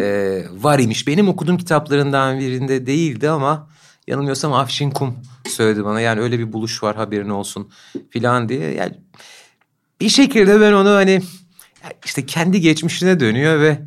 [0.00, 1.06] e, var imiş.
[1.06, 3.68] Benim okuduğum kitaplarından birinde değildi ama
[4.08, 5.16] yanılmıyorsam Afşin Kum
[5.48, 6.00] söyledi bana.
[6.00, 7.70] Yani öyle bir buluş var haberin olsun
[8.10, 8.74] filan diye.
[8.74, 8.92] Yani
[10.00, 11.22] bir şekilde ben onu hani
[12.04, 13.78] işte kendi geçmişine dönüyor ve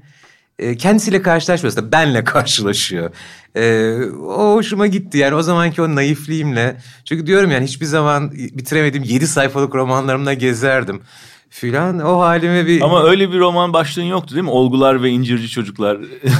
[0.59, 3.11] e, kendisiyle karşılaşmıyor da benle karşılaşıyor.
[3.55, 3.95] E,
[4.27, 6.77] o hoşuma gitti yani o zamanki o naifliğimle.
[7.05, 11.01] Çünkü diyorum yani hiçbir zaman bitiremediğim yedi sayfalık romanlarımla gezerdim
[11.49, 12.81] filan o halime bir...
[12.81, 14.49] Ama öyle bir roman başlığın yoktu değil mi?
[14.51, 15.97] Olgular ve incirci çocuklar.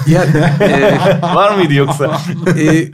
[0.08, 0.24] Ya,
[0.62, 2.22] e, Var mıydı yoksa?
[2.58, 2.88] e,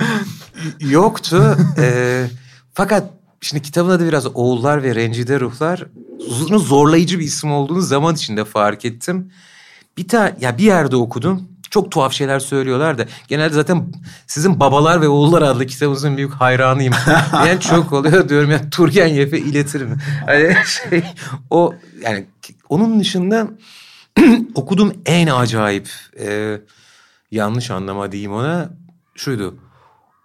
[0.79, 1.57] yoktu.
[1.77, 2.25] E,
[2.73, 3.03] fakat
[3.41, 5.85] Şimdi kitabın adı biraz Oğullar ve Rencide Ruhlar.
[6.27, 9.31] Uzun zorlayıcı bir isim olduğunu zaman içinde fark ettim.
[9.97, 11.49] Bir tane ya bir yerde okudum.
[11.69, 13.93] Çok tuhaf şeyler söylüyorlar da genelde zaten
[14.27, 16.93] sizin Babalar ve Oğullar adlı kitabınızın büyük hayranıyım.
[17.33, 19.97] yani çok oluyor diyorum ya Turgen Yef'e iletirim.
[20.25, 21.03] Hani şey
[21.49, 22.25] o yani
[22.69, 23.47] onun dışında
[24.55, 25.89] okuduğum en acayip
[26.19, 26.57] e,
[27.31, 28.69] yanlış anlama diyeyim ona
[29.15, 29.55] şuydu.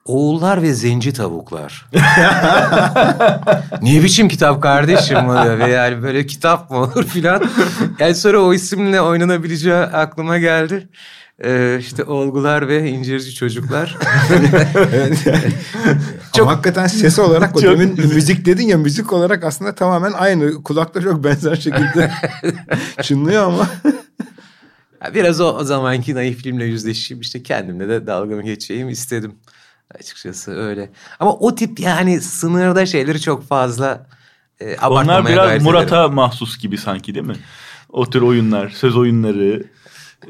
[0.05, 1.87] Oğullar ve zenci tavuklar.
[3.83, 5.69] ne biçim kitap kardeşim bu diyor.
[5.69, 7.51] Yani böyle kitap mı olur filan.
[7.99, 10.89] Yani sonra o isimle oynanabileceği aklıma geldi.
[11.45, 13.99] Ee, işte olgular ve incirci çocuklar.
[16.33, 16.47] çok...
[16.47, 20.63] Ama hakikaten ses olarak o demin müzik dedin ya müzik olarak aslında tamamen aynı.
[20.63, 22.11] Kulakta çok benzer şekilde
[23.03, 23.69] çınlıyor ama.
[25.15, 29.35] Biraz o, o zamanki naifliğimle yüzleşeyim işte kendimle de dalgamı geçeyim istedim.
[29.99, 30.91] Açıkçası öyle.
[31.21, 34.07] Ama o tip yani sınırda şeyleri çok fazla
[34.61, 37.37] e, Onlar biraz Murat'a mahsus gibi sanki değil mi?
[37.89, 39.65] O tür oyunlar, söz oyunları.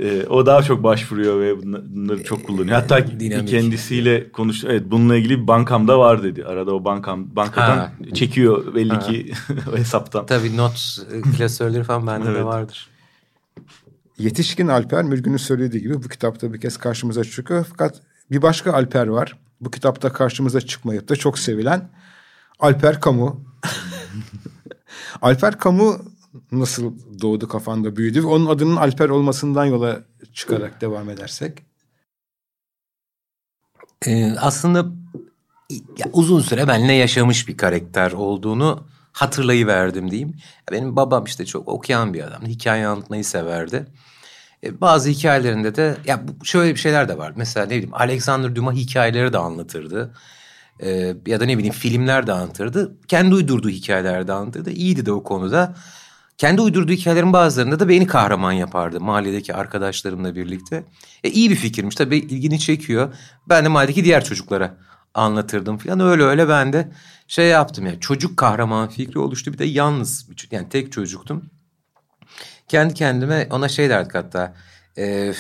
[0.00, 2.76] E, o daha çok başvuruyor ve bunları çok kullanıyor.
[2.80, 3.48] Hatta e, Dinamik.
[3.48, 4.64] kendisiyle konuş.
[4.64, 6.44] Evet bununla ilgili bir bankamda var dedi.
[6.44, 7.92] Arada o bankam bankadan ha.
[8.14, 8.98] çekiyor belli ha.
[8.98, 9.32] ki
[9.72, 10.26] o hesaptan.
[10.26, 12.38] Tabii not e, klasörleri falan bende evet.
[12.38, 12.88] de vardır.
[14.18, 17.66] Yetişkin Alper Mürgün'ün söylediği gibi bu kitapta bir kez karşımıza çıkıyor.
[17.70, 21.88] Fakat bir başka Alper var bu kitapta karşımıza çıkmayıp da çok sevilen
[22.58, 23.44] Alper Kamu.
[25.22, 25.98] Alper Kamu
[26.52, 30.00] nasıl doğdu kafanda büyüdü ve onun adının Alper olmasından yola
[30.32, 31.58] çıkarak devam edersek?
[34.06, 34.86] Ee, aslında
[35.70, 40.36] ya uzun süre benimle yaşamış bir karakter olduğunu hatırlayıverdim diyeyim.
[40.72, 42.42] Benim babam işte çok okuyan bir adam.
[42.42, 43.86] Hikaye anlatmayı severdi.
[44.64, 47.32] E, bazı hikayelerinde de ya şöyle bir şeyler de var.
[47.36, 50.14] Mesela ne bileyim Alexander Dumas hikayeleri de anlatırdı.
[50.82, 52.96] Ee, ya da ne bileyim filmler de anlatırdı.
[53.08, 54.70] Kendi uydurduğu hikayeler de anlatırdı.
[54.70, 55.74] İyiydi de o konuda.
[56.38, 60.84] Kendi uydurduğu hikayelerin bazılarında da beni kahraman yapardı mahalledeki arkadaşlarımla birlikte.
[61.24, 63.14] E, iyi bir fikirmiş tabii ilgini çekiyor.
[63.48, 64.76] Ben de mahalledeki diğer çocuklara
[65.14, 66.00] anlatırdım falan.
[66.00, 66.92] Öyle öyle ben de
[67.28, 69.52] şey yaptım yani çocuk kahraman fikri oluştu.
[69.52, 71.50] Bir de yalnız yani tek çocuktum
[72.68, 74.54] kendi kendime ona şey derdik hatta
[74.98, 75.32] e,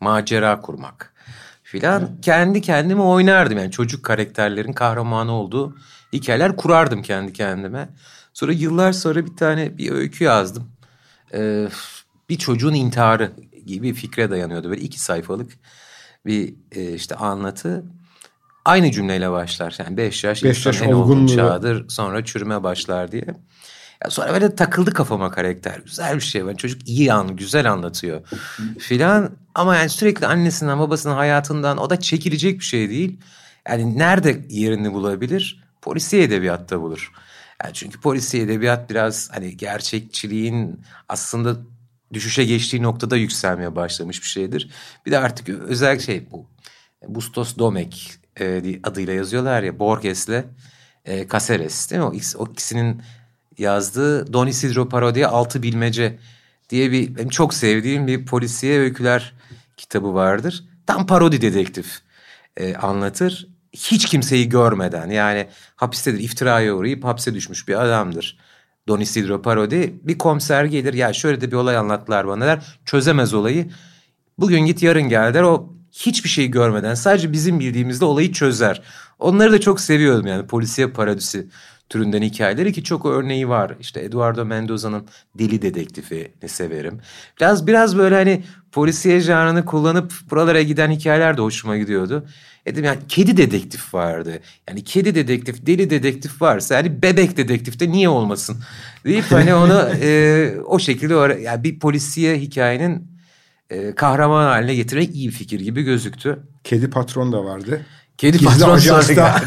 [0.00, 1.14] macera kurmak
[1.62, 2.20] filan.
[2.22, 5.76] Kendi kendime oynardım yani çocuk karakterlerin kahramanı olduğu
[6.12, 7.88] hikayeler kurardım kendi kendime.
[8.32, 10.70] Sonra yıllar sonra bir tane bir öykü yazdım.
[11.34, 11.68] Ee,
[12.28, 13.32] bir çocuğun intiharı
[13.66, 14.70] gibi bir fikre dayanıyordu.
[14.70, 15.52] Böyle iki sayfalık
[16.26, 17.84] bir e, işte anlatı.
[18.64, 19.76] Aynı cümleyle başlar.
[19.78, 23.24] Yani beş yaş, beş yaş en olgun çağdır sonra çürüme başlar diye.
[24.04, 25.80] Ya sonra böyle takıldı kafama karakter.
[25.84, 26.46] Güzel bir şey.
[26.46, 28.20] Ben çocuk iyi an, güzel anlatıyor
[28.78, 29.30] filan.
[29.54, 33.20] Ama yani sürekli annesinden babasının hayatından o da çekilecek bir şey değil.
[33.68, 35.64] Yani nerede yerini bulabilir?
[35.82, 37.12] Polisiye edebiyatta bulur.
[37.64, 41.56] Yani çünkü polisiye edebiyat biraz hani gerçekçiliğin aslında
[42.12, 44.70] düşüşe geçtiği noktada yükselmeye başlamış bir şeydir.
[45.06, 46.46] Bir de artık özel şey bu.
[47.08, 50.44] Bustos Domek e, adıyla yazıyorlar ya Borges'le
[51.04, 52.06] e, Caceres değil mi?
[52.06, 53.02] O, o ikisinin
[53.58, 56.18] yazdığı Don Isidro Parodi'ye Altı Bilmece
[56.70, 59.34] diye bir benim çok sevdiğim bir polisiye öyküler
[59.76, 60.64] kitabı vardır.
[60.86, 62.00] Tam parodi dedektif
[62.56, 63.48] e, anlatır.
[63.72, 68.38] Hiç kimseyi görmeden yani hapistedir iftiraya uğrayıp hapse düşmüş bir adamdır.
[68.88, 73.34] Don Isidro Parodi bir komiser gelir ya şöyle de bir olay anlattılar bana der çözemez
[73.34, 73.70] olayı.
[74.38, 78.82] Bugün git yarın gel der o hiçbir şey görmeden sadece bizim bildiğimizde olayı çözer.
[79.18, 81.46] Onları da çok seviyordum yani polisiye parodisi
[81.90, 83.76] türünden hikayeleri ki çok örneği var.
[83.80, 85.06] İşte Eduardo Mendoza'nın
[85.38, 87.00] Deli Dedektifini severim.
[87.40, 92.26] Biraz biraz böyle hani polisiye janrını kullanıp buralara giden hikayeler de hoşuma gidiyordu.
[92.66, 94.40] Dedim yani kedi dedektif vardı.
[94.68, 98.56] Yani kedi dedektif, deli dedektif varsa yani bebek dedektif de niye olmasın?
[99.04, 103.09] Deyip hani onu e, o şekilde yani bir polisiye hikayenin
[103.70, 106.38] e, kahraman haline getirmek iyi bir fikir gibi gözüktü.
[106.64, 107.80] Kedi patron da vardı.
[108.18, 109.40] Kedi Gizli patron sonra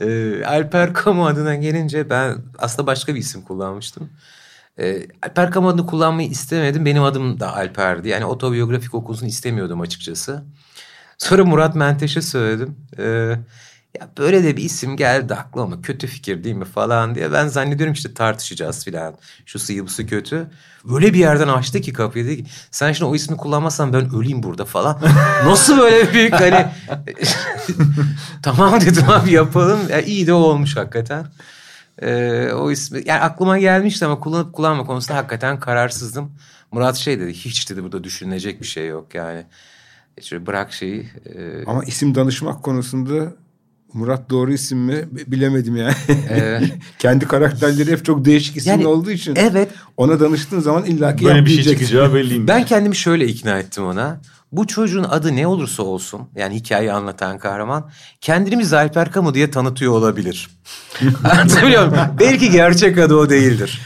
[0.00, 4.10] ee, Alper Kamu adına gelince ben aslında başka bir isim kullanmıştım.
[4.78, 6.84] Ee, Alper Kamu adını kullanmayı istemedim.
[6.84, 8.08] Benim adım da Alper'di.
[8.08, 10.42] Yani otobiyografik okusun istemiyordum açıkçası.
[11.18, 12.76] Sonra Murat Menteş'e söyledim.
[12.98, 13.34] Ee,
[14.00, 17.32] ya böyle de bir isim geldi aklıma kötü fikir değil mi falan diye.
[17.32, 19.14] Ben zannediyorum işte tartışacağız filan.
[19.46, 20.46] Şu sıyı bu kötü.
[20.84, 24.42] Böyle bir yerden açtı ki kapıyı dedi ki sen şimdi o ismi kullanmazsan ben öleyim
[24.42, 25.00] burada falan.
[25.44, 26.66] Nasıl böyle büyük hani
[28.42, 29.80] tamam dedim abi yapalım.
[29.90, 31.26] Ya, iyi de olmuş hakikaten.
[32.02, 36.32] Ee, o ismi yani aklıma gelmişti ama kullanıp kullanma konusunda hakikaten kararsızdım.
[36.72, 39.44] Murat şey dedi hiç dedi burada düşünülecek bir şey yok yani.
[40.22, 41.08] Şöyle bırak şeyi.
[41.26, 41.64] E...
[41.66, 43.32] Ama isim danışmak konusunda
[43.92, 45.92] Murat doğru isim mi bilemedim yani.
[46.30, 46.72] Evet.
[46.98, 49.36] Kendi karakterleri hep çok değişik isimli yani, olduğu için.
[49.36, 49.68] Evet.
[49.96, 52.48] Ona danıştığın zaman illaki Böyle bir şey çıkacağı belliymiş.
[52.54, 54.20] Ben kendimi şöyle ikna ettim ona.
[54.52, 59.50] Bu çocuğun adı ne olursa olsun yani hikayeyi anlatan kahraman kendini bize Alper Kamu diye
[59.50, 60.50] tanıtıyor olabilir.
[61.24, 62.04] Anlatabiliyor muyum?
[62.20, 63.80] Belki gerçek adı o değildir.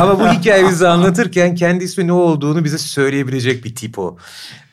[0.00, 4.16] Ama bu hikayeyi bize anlatırken kendi ismi ne olduğunu bize söyleyebilecek bir tip o.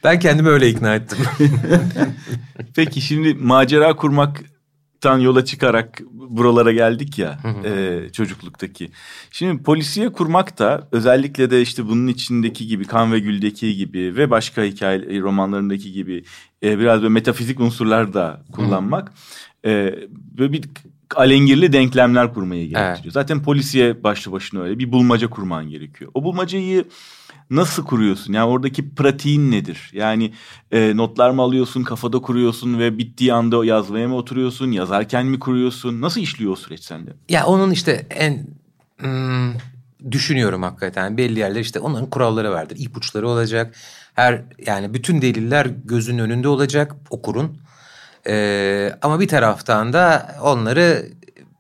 [0.03, 1.17] Ben kendimi öyle ikna ettim.
[2.75, 8.91] Peki şimdi macera kurmaktan yola çıkarak buralara geldik ya e, çocukluktaki.
[9.31, 14.29] Şimdi polisiye kurmak da özellikle de işte bunun içindeki gibi Kan ve Gül'deki gibi ve
[14.29, 16.23] başka hikaye romanlarındaki gibi
[16.63, 19.13] e, biraz böyle metafizik unsurlar da kullanmak
[19.65, 19.95] e,
[20.37, 20.63] böyle bir
[21.15, 23.03] alengirli denklemler kurmayı gerektiriyor.
[23.03, 23.13] Evet.
[23.13, 26.11] Zaten polisiye başlı başına öyle bir bulmaca kurman gerekiyor.
[26.13, 26.85] O bulmacayı
[27.51, 28.33] nasıl kuruyorsun?
[28.33, 29.91] Yani oradaki pratiğin nedir?
[29.93, 30.33] Yani
[30.71, 34.71] e, notlar mı alıyorsun, kafada kuruyorsun ve bittiği anda yazmaya mı oturuyorsun?
[34.71, 36.01] Yazarken mi kuruyorsun?
[36.01, 37.13] Nasıl işliyor o süreç sende?
[37.29, 38.47] Ya onun işte en
[38.99, 39.53] hmm,
[40.11, 41.17] düşünüyorum hakikaten.
[41.17, 42.77] Belli yerler işte onların kuralları vardır.
[42.79, 43.75] İpuçları olacak.
[44.13, 47.57] Her yani bütün deliller gözün önünde olacak okurun.
[48.27, 51.05] Ee, ama bir taraftan da onları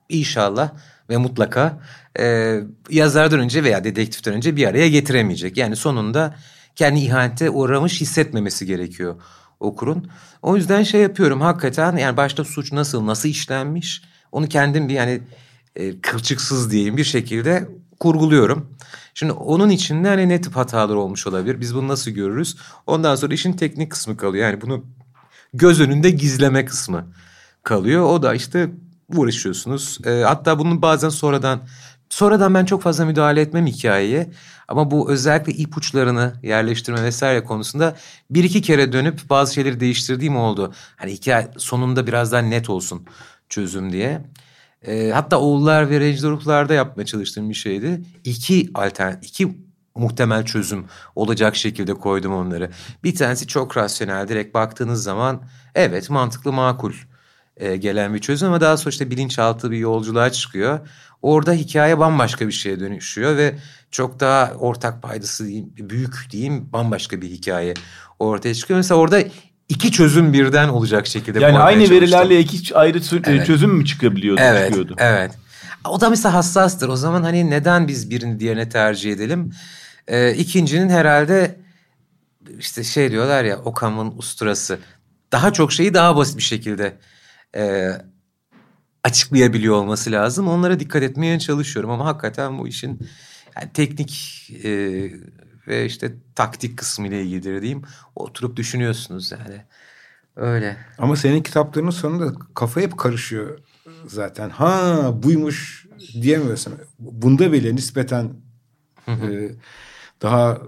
[0.09, 0.71] inşallah
[1.11, 1.79] ve mutlaka
[2.19, 2.57] e,
[2.89, 5.57] yazardan önce veya dedektiften önce bir araya getiremeyecek.
[5.57, 6.35] Yani sonunda
[6.75, 9.15] kendi ihanete uğramış hissetmemesi gerekiyor
[9.59, 10.07] okurun.
[10.41, 15.21] O yüzden şey yapıyorum hakikaten yani başta suç nasıl nasıl işlenmiş onu kendim bir yani
[15.75, 17.67] e, kılçıksız diyeyim bir şekilde
[17.99, 18.69] kurguluyorum.
[19.13, 21.61] Şimdi onun içinde hani ne tip hatalar olmuş olabilir?
[21.61, 22.57] Biz bunu nasıl görürüz?
[22.87, 24.45] Ondan sonra işin teknik kısmı kalıyor.
[24.45, 24.85] Yani bunu
[25.53, 27.05] göz önünde gizleme kısmı
[27.63, 28.05] kalıyor.
[28.05, 28.69] O da işte
[29.17, 29.97] uğraşıyorsunuz.
[30.05, 31.61] E, hatta bunun bazen sonradan
[32.09, 34.31] sonradan ben çok fazla müdahale etmem hikayeye.
[34.67, 37.95] Ama bu özellikle ipuçlarını yerleştirme vesaire konusunda
[38.29, 40.73] bir iki kere dönüp bazı şeyleri değiştirdiğim oldu.
[40.95, 43.05] Hani hikaye sonunda biraz daha net olsun
[43.49, 44.21] çözüm diye.
[44.87, 48.01] E, hatta oğullar ve rencide yapmaya çalıştığım bir şeydi.
[48.23, 49.57] İki alternatif, iki
[49.95, 52.71] muhtemel çözüm olacak şekilde koydum onları.
[53.03, 55.41] Bir tanesi çok rasyonel direkt baktığınız zaman
[55.75, 56.93] evet mantıklı makul
[57.61, 60.79] e, gelen bir çözüm ama daha sonra işte bilinçaltı bir yolculuğa çıkıyor.
[61.21, 63.55] Orada hikaye bambaşka bir şeye dönüşüyor ve
[63.91, 67.73] çok daha ortak paydası diyeyim, büyük diyeyim bambaşka bir hikaye
[68.19, 68.77] ortaya çıkıyor.
[68.77, 69.23] Mesela orada
[69.69, 71.39] iki çözüm birden olacak şekilde.
[71.39, 73.47] Yani aynı verilerle iki ayrı evet.
[73.47, 74.41] çözüm mü çıkabiliyordu?
[74.43, 74.95] Evet, çıkıyordu?
[74.97, 75.31] evet.
[75.85, 76.89] O da mesela hassastır.
[76.89, 79.53] O zaman hani neden biz birini diğerine tercih edelim?
[80.07, 81.59] Ee, ikincinin herhalde
[82.59, 84.79] işte şey diyorlar ya Okam'ın usturası.
[85.31, 86.97] Daha çok şeyi daha basit bir şekilde
[87.55, 87.91] e,
[89.03, 90.47] açıklayabiliyor olması lazım.
[90.47, 92.99] Onlara dikkat etmeye çalışıyorum ama hakikaten bu işin
[93.55, 94.11] yani teknik
[94.63, 94.71] e,
[95.67, 97.81] ve işte taktik kısmı ile ilgili diyeyim.
[98.15, 99.61] Oturup düşünüyorsunuz yani.
[100.35, 100.77] Öyle.
[100.97, 103.59] Ama senin kitaplarının sonunda kafa hep karışıyor
[104.05, 104.49] zaten.
[104.49, 106.73] Ha buymuş diyemiyorsun.
[106.99, 108.33] Bunda bile nispeten
[109.07, 109.51] e,
[110.21, 110.61] daha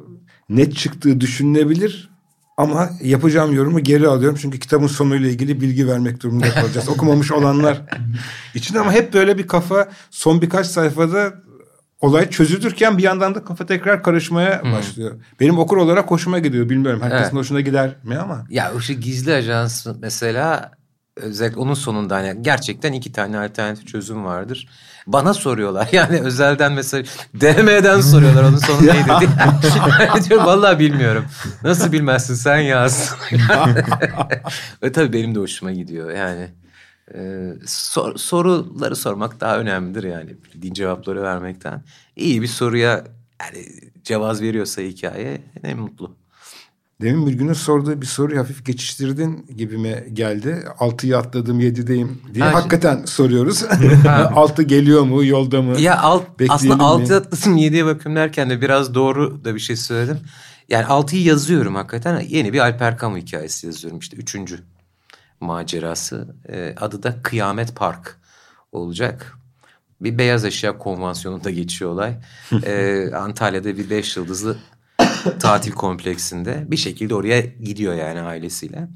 [0.50, 2.13] net çıktığı düşünülebilir.
[2.58, 4.38] Ama yapacağım yorumu geri alıyorum.
[4.42, 6.90] Çünkü kitabın sonuyla ilgili bilgi vermek durumunda kalacağız.
[6.96, 7.82] Okumamış olanlar
[8.54, 11.34] için ama hep böyle bir kafa son birkaç sayfada
[12.02, 14.72] olay çözülürken bir yandan da kafa tekrar karışmaya hmm.
[14.72, 15.12] başlıyor.
[15.40, 16.70] Benim okur olarak hoşuma gidiyor.
[16.70, 17.34] Bilmiyorum herkesin evet.
[17.34, 18.46] hoşuna gider mi ama.
[18.50, 20.72] Ya o şu gizli ajans mesela
[21.16, 24.68] özellikle onun sonunda hani gerçekten iki tane alternatif çözüm vardır.
[25.08, 27.04] Bana soruyorlar yani özelden mesela
[27.42, 29.30] DM'den soruyorlar onun sonu neydi diye.
[30.30, 31.26] diyorum vallahi bilmiyorum.
[31.64, 33.16] Nasıl bilmezsin sen yaz.
[34.84, 36.48] Ve tabii benim de hoşuma gidiyor yani.
[37.16, 41.84] Ee, sor, soruları sormak daha önemlidir yani bildiğin cevapları vermekten.
[42.16, 43.04] İyi bir soruya
[43.42, 43.66] yani
[44.04, 46.23] cevaz veriyorsa hikaye ne mutlu.
[47.04, 50.64] Demin bir günün sorduğu bir soruyu hafif geçiştirdin gibime geldi.
[50.80, 53.08] Altıyı atladım yedideyim diye ha, hakikaten şey...
[53.08, 53.64] soruyoruz.
[54.36, 55.80] Altı geliyor mu yolda mı?
[55.80, 60.20] Ya alt, aslında altı atladım yediye bakıyorum derken de biraz doğru da bir şey söyledim.
[60.70, 62.20] Yani altıyı yazıyorum hakikaten.
[62.20, 64.60] Yeni bir Alper Kamu hikayesi yazıyorum işte üçüncü
[65.40, 66.36] macerası.
[66.50, 68.18] Ee, adı da Kıyamet Park
[68.72, 69.38] olacak.
[70.02, 72.16] Bir beyaz eşya konvansiyonunda geçiyor olay.
[72.66, 74.58] ee, Antalya'da bir beş yıldızlı
[75.40, 78.88] tatil kompleksinde bir şekilde oraya gidiyor yani ailesiyle.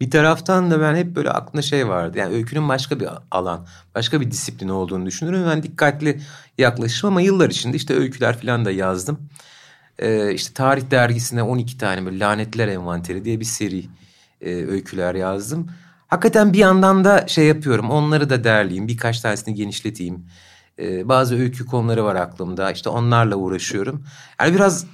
[0.00, 2.18] Bir taraftan da ben hep böyle aklımda şey vardı.
[2.18, 5.46] Yani öykünün başka bir alan, başka bir disiplin olduğunu düşünürüm.
[5.46, 6.20] Ben dikkatli
[6.58, 9.18] yaklaşım ama yıllar içinde işte öyküler falan da yazdım.
[9.98, 13.84] Ee, işte tarih dergisine 12 tane böyle lanetler envanteri diye bir seri
[14.40, 15.70] e, öyküler yazdım.
[16.06, 17.90] Hakikaten bir yandan da şey yapıyorum.
[17.90, 18.88] Onları da derleyeyim.
[18.88, 20.26] Birkaç tanesini genişleteyim.
[20.78, 22.72] Ee, bazı öykü konuları var aklımda.
[22.72, 24.04] İşte onlarla uğraşıyorum.
[24.40, 24.86] Yani biraz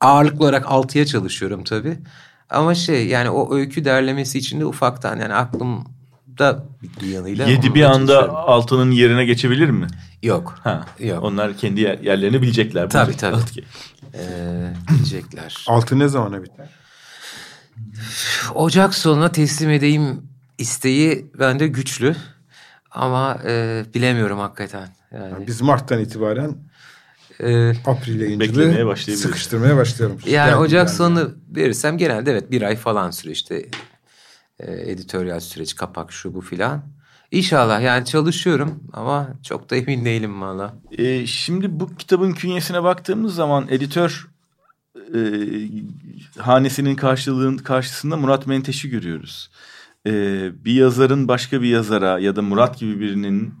[0.00, 1.98] ağırlıklı olarak altıya çalışıyorum tabii.
[2.50, 5.84] Ama şey yani o öykü derlemesi için de ufaktan yani aklım
[6.38, 6.64] da
[7.02, 7.46] bir yanıyla.
[7.46, 8.34] Yedi bir anda çalışıyorum.
[8.36, 9.86] altının yerine geçebilir mi?
[10.22, 10.54] Yok.
[10.64, 10.86] Ha.
[10.98, 11.22] Yok.
[11.24, 12.90] Onlar kendi yer- yerlerini bilecekler.
[12.90, 13.36] Tabii, tabii.
[13.36, 13.64] Okey.
[14.14, 15.64] Ee, diyecekler.
[15.68, 16.68] Altı ne zamana biter?
[18.54, 20.22] Ocak sonuna teslim edeyim
[20.58, 22.16] isteği bende güçlü.
[22.90, 24.88] Ama e, bilemiyorum hakikaten.
[25.12, 26.56] Yani, Biz Mart'tan itibaren
[27.40, 29.20] e, April Beklemeye ayıncılığı başlayabiliriz.
[29.20, 30.18] sıkıştırmaya başlayalım.
[30.26, 30.96] yani Geldi Ocak yani.
[30.96, 33.66] sonu verirsem genelde evet bir ay falan sürüyor işte.
[34.60, 36.82] E, editoryal süreç, kapak şu bu filan.
[37.30, 40.74] İnşallah yani çalışıyorum ama çok da emin değilim valla.
[40.98, 44.28] Ee, şimdi bu kitabın künyesine baktığımız zaman editör
[45.14, 45.20] e,
[46.38, 49.50] hanesinin karşılığın karşısında Murat Menteş'i görüyoruz.
[50.06, 53.54] Ee, bir yazarın başka bir yazara ya da Murat gibi birinin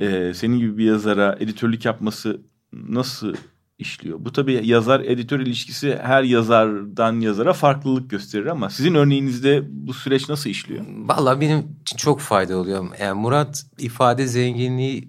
[0.00, 2.40] e, senin gibi bir yazara editörlük yapması
[2.72, 3.34] nasıl
[3.78, 4.18] işliyor?
[4.20, 10.28] Bu tabii yazar editör ilişkisi her yazardan yazara farklılık gösterir ama sizin örneğinizde bu süreç
[10.28, 10.84] nasıl işliyor?
[10.88, 12.88] Valla benim için çok fayda oluyor.
[13.00, 15.08] Yani Murat ifade zenginliği,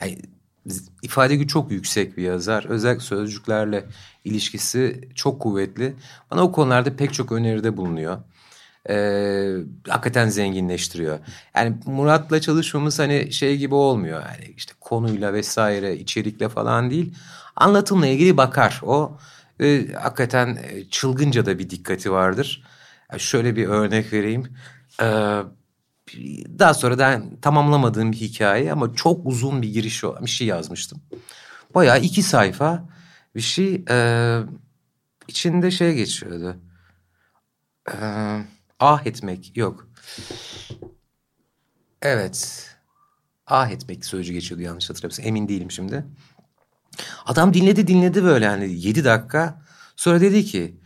[0.00, 0.18] yani
[1.02, 2.64] ifade gücü çok yüksek bir yazar.
[2.64, 3.86] Özellikle sözcüklerle
[4.24, 5.94] ilişkisi çok kuvvetli.
[6.30, 8.18] Bana o konularda pek çok öneride bulunuyor.
[8.88, 9.54] Ee,
[9.88, 11.18] hakikaten zenginleştiriyor.
[11.56, 14.22] Yani Murat'la çalışmamız hani şey gibi olmuyor.
[14.22, 17.14] Yani işte konuyla vesaire, içerikle falan değil.
[17.56, 18.80] Anlatımla ilgili bakar.
[18.82, 19.18] O
[19.60, 22.64] e, hakikaten e, çılgınca da bir dikkati vardır.
[23.12, 24.56] Ya şöyle bir örnek vereyim.
[25.02, 25.40] Ee,
[26.58, 31.02] daha sonra da tamamlamadığım bir hikaye ama çok uzun bir giriş bir şey yazmıştım.
[31.74, 32.88] Bayağı iki sayfa
[33.34, 34.38] bir şey e,
[35.28, 36.56] içinde şey geçiyordu.
[37.88, 37.94] E,
[38.80, 39.88] ah etmek yok.
[42.02, 42.66] Evet.
[43.46, 45.26] Ah etmek sözcüğü geçiyordu yanlış hatırlamıyorsam.
[45.26, 46.04] Emin değilim şimdi.
[47.26, 49.62] Adam dinledi dinledi böyle yani yedi dakika.
[49.96, 50.80] Sonra dedi ki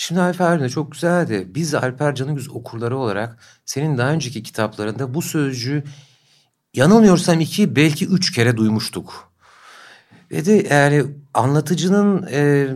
[0.00, 1.48] Şimdi Alper de çok güzeldi.
[1.54, 5.84] Biz Alper Canıgüz okurları olarak senin daha önceki kitaplarında bu sözcüğü
[6.74, 9.32] yanılmıyorsam iki belki üç kere duymuştuk.
[10.30, 12.68] Dedi yani anlatıcının e,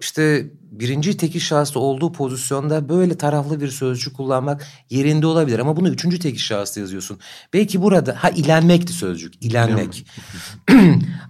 [0.00, 0.46] işte
[0.80, 5.58] birinci tekil şahısta olduğu pozisyonda böyle taraflı bir sözcük kullanmak yerinde olabilir.
[5.58, 7.18] Ama bunu üçüncü tekil şahısta yazıyorsun.
[7.52, 10.06] Belki burada ha ilenmekti sözcük ilenmek.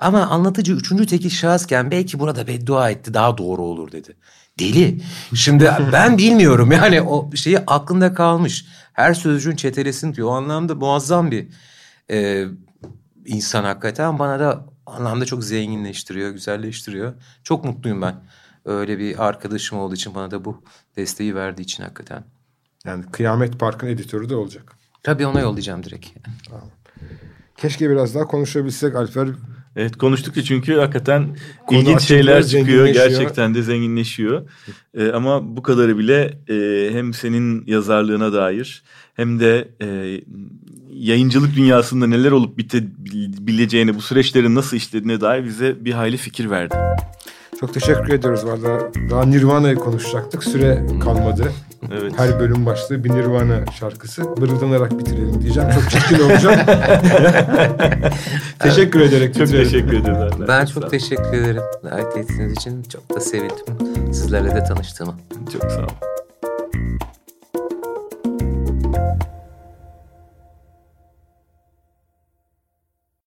[0.00, 4.16] Ama anlatıcı üçüncü tekil şahısken belki burada beddua etti daha doğru olur dedi.
[4.58, 5.00] Deli.
[5.34, 8.66] Şimdi ben bilmiyorum yani o şeyi aklında kalmış.
[8.92, 10.28] Her sözcüğün çetelesini diyor.
[10.28, 11.48] O anlamda muazzam bir
[12.10, 12.44] e,
[13.26, 14.18] insan hakikaten.
[14.18, 17.14] Bana da anlamda çok zenginleştiriyor, güzelleştiriyor.
[17.42, 18.14] Çok mutluyum ben.
[18.64, 20.62] Öyle bir arkadaşım olduğu için bana da bu
[20.96, 22.24] desteği verdiği için hakikaten.
[22.84, 24.72] Yani Kıyamet Park'ın editörü de olacak.
[25.02, 26.06] Tabii ona yollayacağım direkt.
[27.56, 29.28] Keşke biraz daha konuşabilsek Alper.
[29.76, 31.36] Evet konuştukça çünkü hakikaten
[31.66, 32.86] Konu ilginç şeyler çıkıyor.
[32.86, 34.50] Gerçekten de zenginleşiyor.
[34.94, 38.82] Ee, ama bu kadarı bile e, hem senin yazarlığına dair
[39.14, 40.20] hem de e,
[40.92, 46.74] yayıncılık dünyasında neler olup bitebileceğini, bu süreçlerin nasıl işlediğine dair bize bir hayli fikir verdi.
[47.60, 48.80] Çok teşekkür ediyoruz valla.
[49.10, 50.44] Daha Nirvana'yı konuşacaktık.
[50.44, 51.52] Süre kalmadı.
[51.92, 52.12] Evet.
[52.16, 54.22] Her bölüm başlığı bir Nirvana şarkısı.
[54.22, 55.68] Mırıldanarak bitirelim diyeceğim.
[55.74, 56.68] Çok çirkin olacak.
[58.58, 59.64] teşekkür ederek Çok bitirelim.
[59.64, 60.44] teşekkür ederim.
[60.48, 61.62] Ben çok teşekkür ederim.
[61.84, 63.64] Davet ettiğiniz için çok da sevindim.
[64.12, 65.14] Sizlerle de tanıştığıma.
[65.52, 66.13] Çok sağ ol.